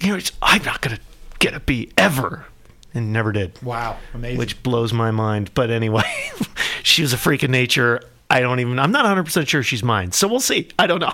[0.00, 1.00] you know, I'm not gonna
[1.38, 2.46] get a B ever,
[2.94, 3.62] and never did.
[3.62, 4.38] Wow, amazing.
[4.38, 5.50] Which blows my mind.
[5.52, 6.10] But anyway,
[6.82, 8.00] she was a freak of nature.
[8.34, 8.80] I don't even.
[8.80, 10.10] I'm not 100 percent sure she's mine.
[10.10, 10.68] So we'll see.
[10.76, 11.12] I don't know.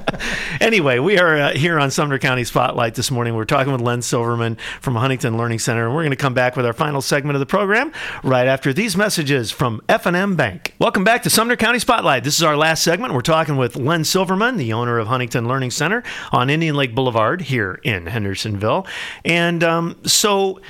[0.60, 3.36] anyway, we are uh, here on Sumner County Spotlight this morning.
[3.36, 6.56] We're talking with Len Silverman from Huntington Learning Center, and we're going to come back
[6.56, 7.92] with our final segment of the program
[8.24, 10.74] right after these messages from F&M Bank.
[10.80, 12.24] Welcome back to Sumner County Spotlight.
[12.24, 13.14] This is our last segment.
[13.14, 17.42] We're talking with Len Silverman, the owner of Huntington Learning Center on Indian Lake Boulevard
[17.42, 18.88] here in Hendersonville,
[19.24, 20.60] and um, so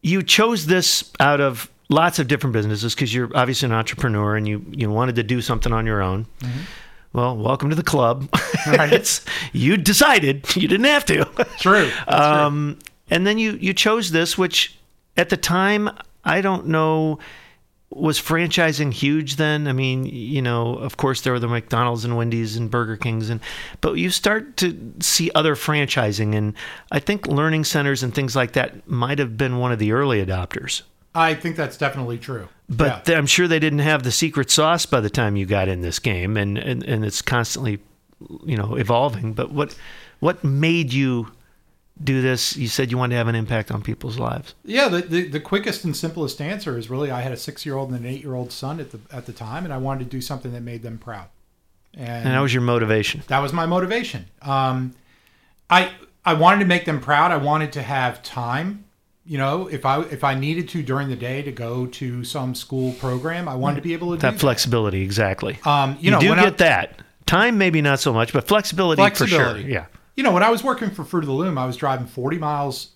[0.00, 4.46] you chose this out of lots of different businesses because you're obviously an entrepreneur and
[4.46, 6.26] you you wanted to do something on your own.
[7.12, 8.28] Well, welcome to the club.
[8.66, 8.92] Right.
[8.92, 11.24] it's you decided you didn't have to.
[11.58, 11.88] true.
[11.88, 11.90] True.
[12.08, 12.78] Um,
[13.08, 14.76] and then you you chose this, which
[15.16, 15.88] at the time
[16.24, 17.18] I don't know
[17.90, 19.66] was franchising huge then.
[19.66, 23.30] I mean, you know, of course there were the McDonald's and Wendy's and Burger Kings
[23.30, 23.40] and
[23.80, 26.52] but you start to see other franchising and
[26.92, 30.24] I think learning centers and things like that might have been one of the early
[30.24, 30.82] adopters.
[31.18, 32.48] I think that's definitely true.
[32.68, 33.16] But Yeah.
[33.18, 35.98] I'm sure they didn't have the secret sauce by the time you got in this
[35.98, 37.80] game, and, and, and it's constantly,
[38.44, 39.32] you know, evolving.
[39.32, 39.74] But what
[40.20, 41.32] what made you
[42.02, 42.56] do this?
[42.56, 44.54] You said you wanted to have an impact on people's lives.
[44.64, 47.76] Yeah, the, the, the quickest and simplest answer is really I had a six year
[47.76, 50.04] old and an eight year old son at the at the time, and I wanted
[50.04, 51.26] to do something that made them proud.
[51.94, 53.22] And, And that was your motivation.
[53.28, 54.26] that was my motivation.
[54.42, 54.94] Um,
[55.70, 55.92] I
[56.24, 57.32] I wanted to make them proud.
[57.32, 58.84] I wanted to have time.
[59.28, 62.54] You know, if I if I needed to during the day to go to some
[62.54, 65.58] school program, I wanted to be able to do That flexibility, exactly.
[65.66, 67.02] Um, you, you know, do get I, that.
[67.26, 69.36] Time, maybe not so much, but flexibility, flexibility.
[69.36, 69.70] for sure.
[69.70, 69.84] Yeah.
[70.16, 72.38] You know, when I was working for Fruit of the Loom, I was driving 40
[72.38, 72.92] miles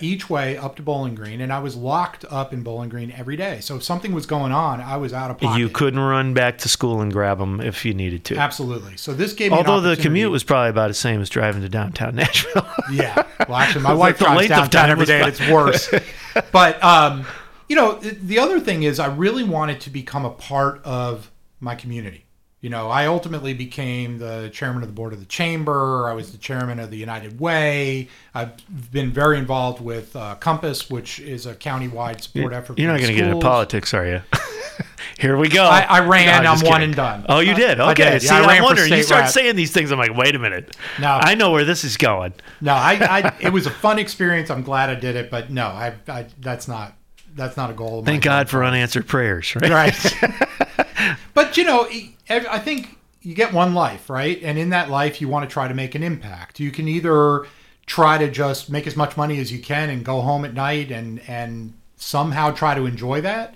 [0.00, 3.36] each way up to Bowling Green, and I was locked up in Bowling Green every
[3.36, 3.60] day.
[3.60, 5.58] So if something was going on, I was out of pocket.
[5.58, 8.36] You couldn't run back to school and grab them if you needed to.
[8.36, 8.96] absolutely.
[8.96, 12.14] So this gave Although the commute was probably about the same as driving to downtown
[12.16, 12.66] Nashville.
[12.92, 13.26] Yeah.
[13.48, 15.92] Well, actually, my Like wife the drives downtown time every and it's worse.
[16.52, 17.26] but um,
[17.68, 21.74] you know, the other thing is, I really wanted to become a part of my
[21.74, 22.25] community.
[22.66, 26.08] You know, I ultimately became the chairman of the board of the chamber.
[26.08, 28.08] I was the chairman of the United Way.
[28.34, 28.54] I've
[28.90, 32.76] been very involved with uh, Compass, which is a county-wide support effort.
[32.76, 34.20] You're not going to get into politics, are you?
[35.20, 35.62] Here we go.
[35.62, 36.42] I, I ran.
[36.42, 37.24] No, I'm just one and done.
[37.28, 37.78] Oh, you did?
[37.78, 38.10] I Okay.
[38.10, 38.22] did.
[38.22, 38.92] See, Yeah, I I'm wondering.
[38.92, 39.30] You start rep.
[39.30, 39.92] saying these things.
[39.92, 40.76] I'm like, wait a minute.
[41.00, 41.20] No.
[41.22, 42.32] I know where this is going.
[42.60, 43.36] No, I, I.
[43.40, 44.50] It was a fun experience.
[44.50, 45.94] I'm glad I did it, but no, I.
[46.08, 46.94] I that's not.
[47.36, 48.00] That's not a goal.
[48.00, 48.24] of Thank.
[48.24, 49.70] God for unanswered prayers, right?
[49.70, 50.85] right
[51.34, 51.86] but you know
[52.28, 55.66] i think you get one life right and in that life you want to try
[55.68, 57.46] to make an impact you can either
[57.86, 60.90] try to just make as much money as you can and go home at night
[60.90, 63.54] and and somehow try to enjoy that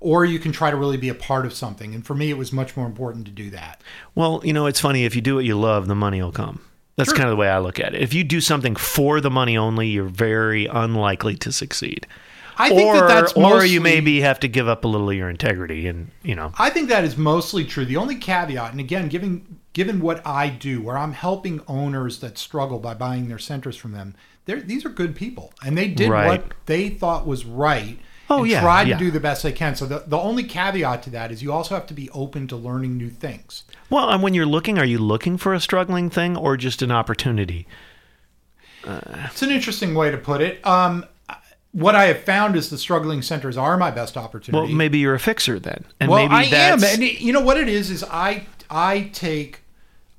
[0.00, 2.38] or you can try to really be a part of something and for me it
[2.38, 3.80] was much more important to do that
[4.14, 5.04] Well, you know, it's funny.
[5.04, 6.60] If you do what you love, the money will come.
[6.96, 7.16] That's Sure.
[7.16, 8.02] kind of the way I look at it.
[8.02, 12.06] If you do something for the money only, you're very unlikely to succeed.
[12.58, 15.08] I think or, that that's or mostly, you maybe have to give up a little
[15.10, 17.84] of your integrity, and you know, I think that is mostly true.
[17.84, 22.36] The only caveat, and again, given given what I do, where I'm helping owners that
[22.38, 26.10] struggle by buying their centers from them, they're, these are good people, and they did
[26.10, 26.26] Right.
[26.26, 27.98] what they thought was right.
[28.28, 28.98] Oh, and yeah, tried yeah.
[28.98, 29.74] to do the best they can.
[29.74, 32.56] So the, the only caveat to that is you also have to be open to
[32.56, 33.64] learning new things.
[33.90, 36.90] Well, and when you're looking, are you looking for a struggling thing or just an
[36.90, 37.66] opportunity?
[38.84, 40.64] It's an interesting way to put it.
[40.66, 41.04] Um,
[41.72, 44.68] what I have found is the struggling centers are my best opportunity.
[44.68, 47.56] Well, maybe you're a fixer then, and well, maybe I am, and you know what
[47.56, 49.62] it is is I I take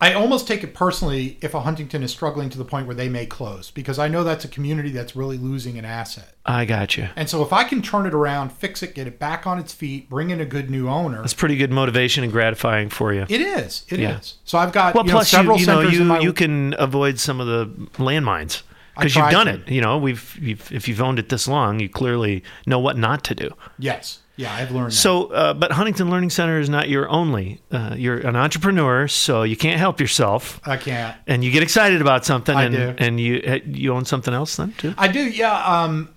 [0.03, 3.07] I almost take it personally if a Huntington is struggling to the point where they
[3.07, 6.33] may close because I know that's a community that's really losing an asset.
[6.45, 7.07] I got you.
[7.15, 9.71] And so if I can turn it around, fix it, get it back on its
[9.73, 13.21] feet, bring in a good new owner, That's pretty good motivation and gratifying for you.
[13.29, 13.85] it is.
[13.87, 14.01] It is.
[14.01, 14.19] Yeah.
[14.43, 16.19] So I've got Well, you know, plus you, several you know centers you in my
[16.19, 18.63] you can avoid some of the landmines
[18.95, 19.53] because you've done to.
[19.53, 19.69] it.
[19.69, 23.23] You know, we've you've, if you've owned it this long, you clearly know what not
[23.25, 23.51] to do.
[23.79, 24.19] Yes.
[24.35, 24.95] Yeah, I've learned that.
[24.95, 27.61] So, uh, but Huntington Learning Center is not your only.
[27.71, 31.15] Uh, you're an entrepreneur, so you can't help yourself, I can't.
[31.27, 32.95] and you get excited about something, I and do.
[32.97, 34.95] and you uh, you own something else then too.
[34.97, 35.53] I do, yeah.
[35.63, 36.09] Um,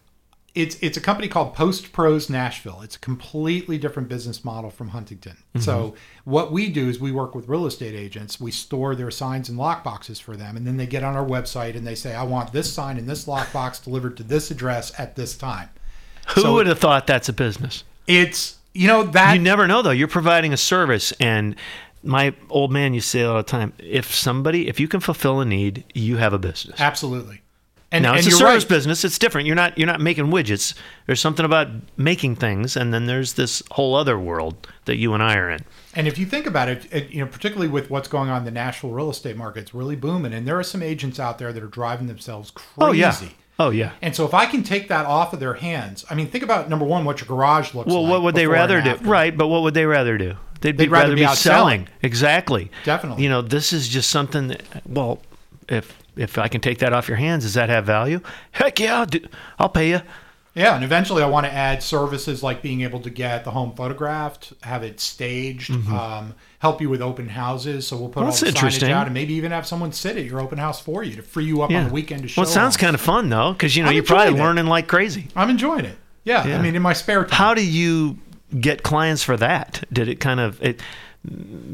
[0.57, 2.81] it's it's a company called Post Pros Nashville.
[2.83, 5.37] It's a completely different business model from Huntington.
[5.55, 5.61] Mm-hmm.
[5.61, 5.95] So
[6.25, 8.41] what we do is we work with real estate agents.
[8.41, 11.27] We store their signs and lock boxes for them, and then they get on our
[11.27, 14.51] website and they say, "I want this sign and this lock box delivered to this
[14.51, 15.69] address at this time."
[16.35, 17.85] Who So- would have thought that's a business?
[18.07, 19.91] It's you know that you never know though.
[19.91, 21.55] You're providing a service, and
[22.03, 25.41] my old man used to say all the time: if somebody, if you can fulfill
[25.41, 26.81] a need, you have a business.
[26.81, 27.43] absolutely.
[27.93, 28.69] And, now and it's a service right.
[28.69, 29.05] business.
[29.05, 29.47] It's different.
[29.47, 30.75] You're not you're not making widgets.
[31.07, 35.23] There's something about making things, and then there's this whole other world that you and
[35.23, 35.65] I are in.
[35.95, 38.45] And if you think about it, it, you know, particularly with what's going on in
[38.45, 40.33] the national real estate market, it's really booming.
[40.33, 42.75] And there are some agents out there that are driving themselves crazy.
[42.79, 43.17] Oh yeah.
[43.59, 43.93] Oh yeah.
[44.03, 46.69] And so if I can take that off of their hands, I mean, think about
[46.69, 48.11] number one, what your garage looks Well, like.
[48.11, 48.97] Well, what would they rather do?
[48.97, 50.35] Right, but what would they rather do?
[50.61, 51.89] They'd, They'd rather be out selling.
[52.03, 52.71] Exactly.
[52.85, 53.23] Definitely.
[53.23, 54.49] You know, this is just something.
[54.49, 55.21] That, well,
[55.69, 58.21] if if I can take that off your hands, does that have value?
[58.53, 59.21] Heck yeah, I'll, do,
[59.59, 60.01] I'll pay you.
[60.55, 63.75] Yeah, and eventually I want to add services like being able to get the home
[63.75, 67.87] photographed, have it staged, um, help you with open houses.
[67.87, 68.29] So we'll put Mm-hmm.
[68.29, 70.81] Well, all the signage out, and maybe even have someone sit at your open house
[70.81, 72.41] for you to free you up on the weekend to show.
[72.41, 74.43] Well, it sounds kind of fun though, because you know I'm you're probably it.
[74.43, 75.29] learning like crazy.
[75.37, 75.99] I'm enjoying it.
[76.25, 76.59] Yeah, Yeah.
[76.59, 77.37] I mean, in my spare time.
[77.37, 78.17] How do you
[78.59, 79.85] get clients for that?
[79.93, 80.81] Did it kind of it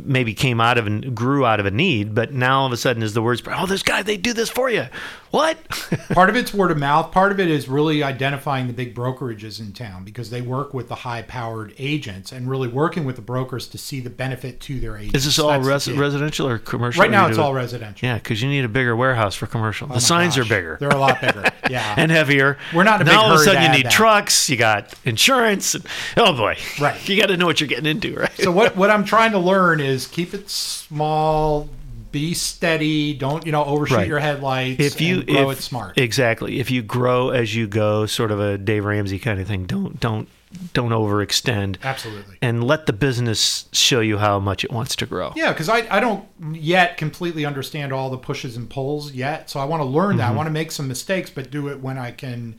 [0.05, 2.77] maybe came out of and grew out of a need, but now all of a
[2.77, 4.87] sudden is the words, oh, this guy they do this for you.
[5.33, 5.59] What?
[6.13, 7.11] part of it's word of mouth.
[7.11, 10.89] Part of it is really identifying the big brokerages in town because they work with
[10.89, 14.97] the high-powered agents and really working with the brokers to see the benefit to their
[14.97, 15.17] agents.
[15.17, 17.01] is this all res- residential or commercial?
[17.01, 18.07] Right now, it's all it- residential.
[18.07, 19.87] Yeah, because you need a bigger warehouse for commercial.
[19.87, 20.77] Oh the Oh my signs are bigger.
[20.79, 21.45] They're a lot bigger.
[21.71, 21.95] Yeah.
[21.97, 22.59] and heavier.
[22.75, 23.93] We're not a now all of a sudden you need that.
[23.93, 24.51] trucks.
[24.51, 25.75] You got insurance.
[25.75, 25.87] And,
[26.19, 27.09] oh boy, Right.
[27.09, 28.31] You got to know what you're getting into, right?
[28.37, 31.71] so what what I'm trying to learn is keep it small,
[32.13, 34.07] be steady, don't you know overshoot Right.
[34.09, 34.81] your headlights.
[34.85, 35.99] if you grow if, it smart.
[35.99, 39.65] exactly if you grow as you go sort of a dave ramsey kind of thing
[39.65, 40.29] don't don't
[40.75, 42.37] don't overextend Absolutely.
[42.43, 45.87] and let the business show you how much it wants to grow Yeah, because I,
[45.91, 49.49] I don't yet completely understand all the pushes and pulls yet.
[49.49, 50.19] So I want to learn Mm-hmm.
[50.19, 50.29] that.
[50.31, 52.57] I want to make some mistakes, but do it when I can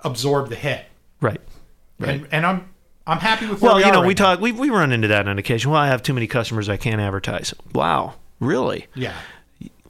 [0.00, 0.86] absorb the hit.
[1.20, 1.40] right
[2.00, 2.68] And, and I'm
[3.06, 4.24] I'm happy with where well we you know right we now.
[4.34, 6.76] talk we, we run into that on occasion well i have too many customers i
[6.76, 9.14] can't advertise wow really Yeah.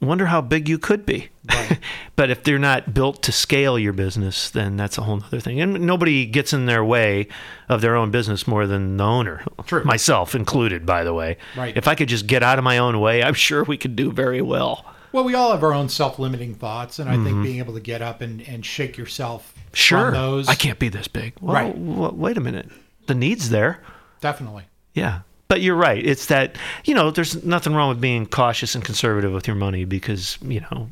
[0.01, 1.29] wonder how big you could be.
[1.49, 1.79] Right.
[2.15, 5.59] but if they're not built to scale your business, then that's a whole other thing.
[5.59, 7.27] And nobody gets in their way
[7.67, 9.43] of their own business more than the owner.
[9.65, 9.83] True.
[9.83, 11.37] Myself included, by the way.
[11.57, 11.75] Right.
[11.75, 14.11] If I could just get out of my own way, I'm sure we could do
[14.11, 14.85] very well.
[15.11, 18.03] Well, we all have our own self-limiting thoughts, and I think being able to get
[18.03, 19.75] up and, and shake yourself Mm-hmm.
[19.75, 20.11] Sure.
[20.11, 21.33] those, I can't be this big.
[21.41, 21.73] Well, Right.
[21.73, 22.69] w- wait a minute.
[23.05, 23.81] The need's there.
[24.19, 24.63] definitely.
[24.95, 25.19] Yeah.
[25.49, 26.05] But you're right.
[26.05, 29.83] It's that, you know, there's nothing wrong with being cautious and conservative with your money
[29.83, 30.91] because, you know,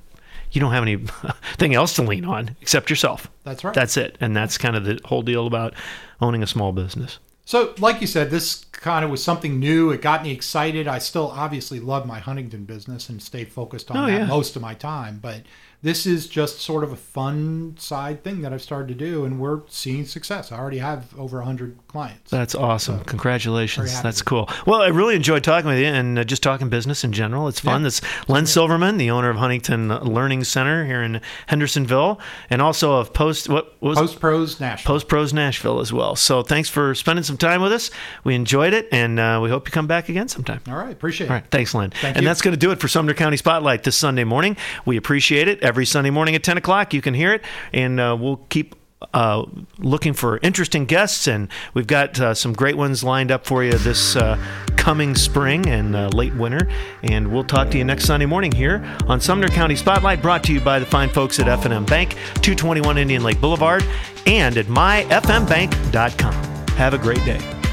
[0.51, 3.29] you don't have anything else to lean on except yourself.
[3.43, 3.75] That's right.
[3.75, 4.17] That's it.
[4.19, 5.75] And that's kind of the whole deal about
[6.21, 7.19] owning a small business.
[7.45, 9.91] So, like you said, this kind of was something new.
[9.91, 10.87] It got me excited.
[10.87, 14.25] I still obviously love my Huntington business and stay focused on Oh, that yeah.
[14.25, 15.19] most of my time.
[15.21, 15.43] But
[15.83, 19.39] this is just sort of a fun side thing that I've started to do, and
[19.39, 20.51] we're seeing success.
[20.51, 22.31] I already have over 100 clients.
[22.31, 22.95] That's awesome.
[22.95, 24.01] very Congratulations.
[24.01, 24.49] That's cool.
[24.65, 27.47] Well, I really enjoyed talking with you and uh, just talking business in general.
[27.47, 27.81] It's fun.
[27.81, 27.85] Yeah.
[27.85, 32.19] That's Len Silverman, the owner of Huntington Learning Center here in Hendersonville,
[32.49, 34.93] and also of Post, what, what was Post Pros Nashville.
[34.93, 36.15] Post Pros Nashville as well.
[36.15, 37.91] So thanks for spending some time with us.
[38.23, 40.61] We enjoyed it, and uh, we hope you come back again sometime.
[40.67, 41.33] All right, appreciate it.
[41.33, 41.91] right, thanks, Len.
[41.91, 42.27] Thank and you.
[42.27, 44.57] that's going to do it for Sumner County Spotlight this Sunday morning.
[44.83, 45.61] We appreciate it.
[45.67, 48.75] Every Sunday morning at 10 o'clock, you can hear it, and uh, we'll keep
[49.13, 49.45] uh,
[49.77, 53.73] looking for interesting guests, and we've got uh, some great ones lined up for you
[53.73, 54.37] this uh,
[54.75, 56.67] coming spring and uh, late winter.
[57.03, 60.53] And we'll talk to you next Sunday morning here on Sumner County Spotlight, brought to
[60.53, 62.11] you by the fine folks at F&M Bank,
[62.41, 63.83] 221 Indian Lake Boulevard,
[64.25, 66.33] and at myfmbank.com.
[66.77, 67.66] Have a great day.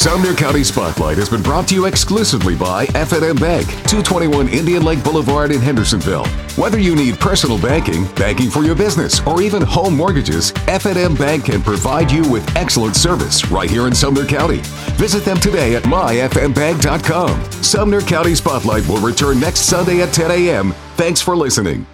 [0.00, 5.04] Sumner County Spotlight has been brought to you exclusively by F&M Bank, 221 Indian Lake
[5.04, 6.26] Boulevard in Hendersonville.
[6.56, 11.44] Whether you need personal banking, banking for your business, or even home mortgages, F&M Bank
[11.44, 14.62] can provide you with excellent service right here in Sumner County.
[14.96, 17.52] Visit them today at myfmbank.com.
[17.62, 20.72] Sumner County Spotlight will return next Sunday at 10 a.m.
[20.96, 21.84] Thanks for listening.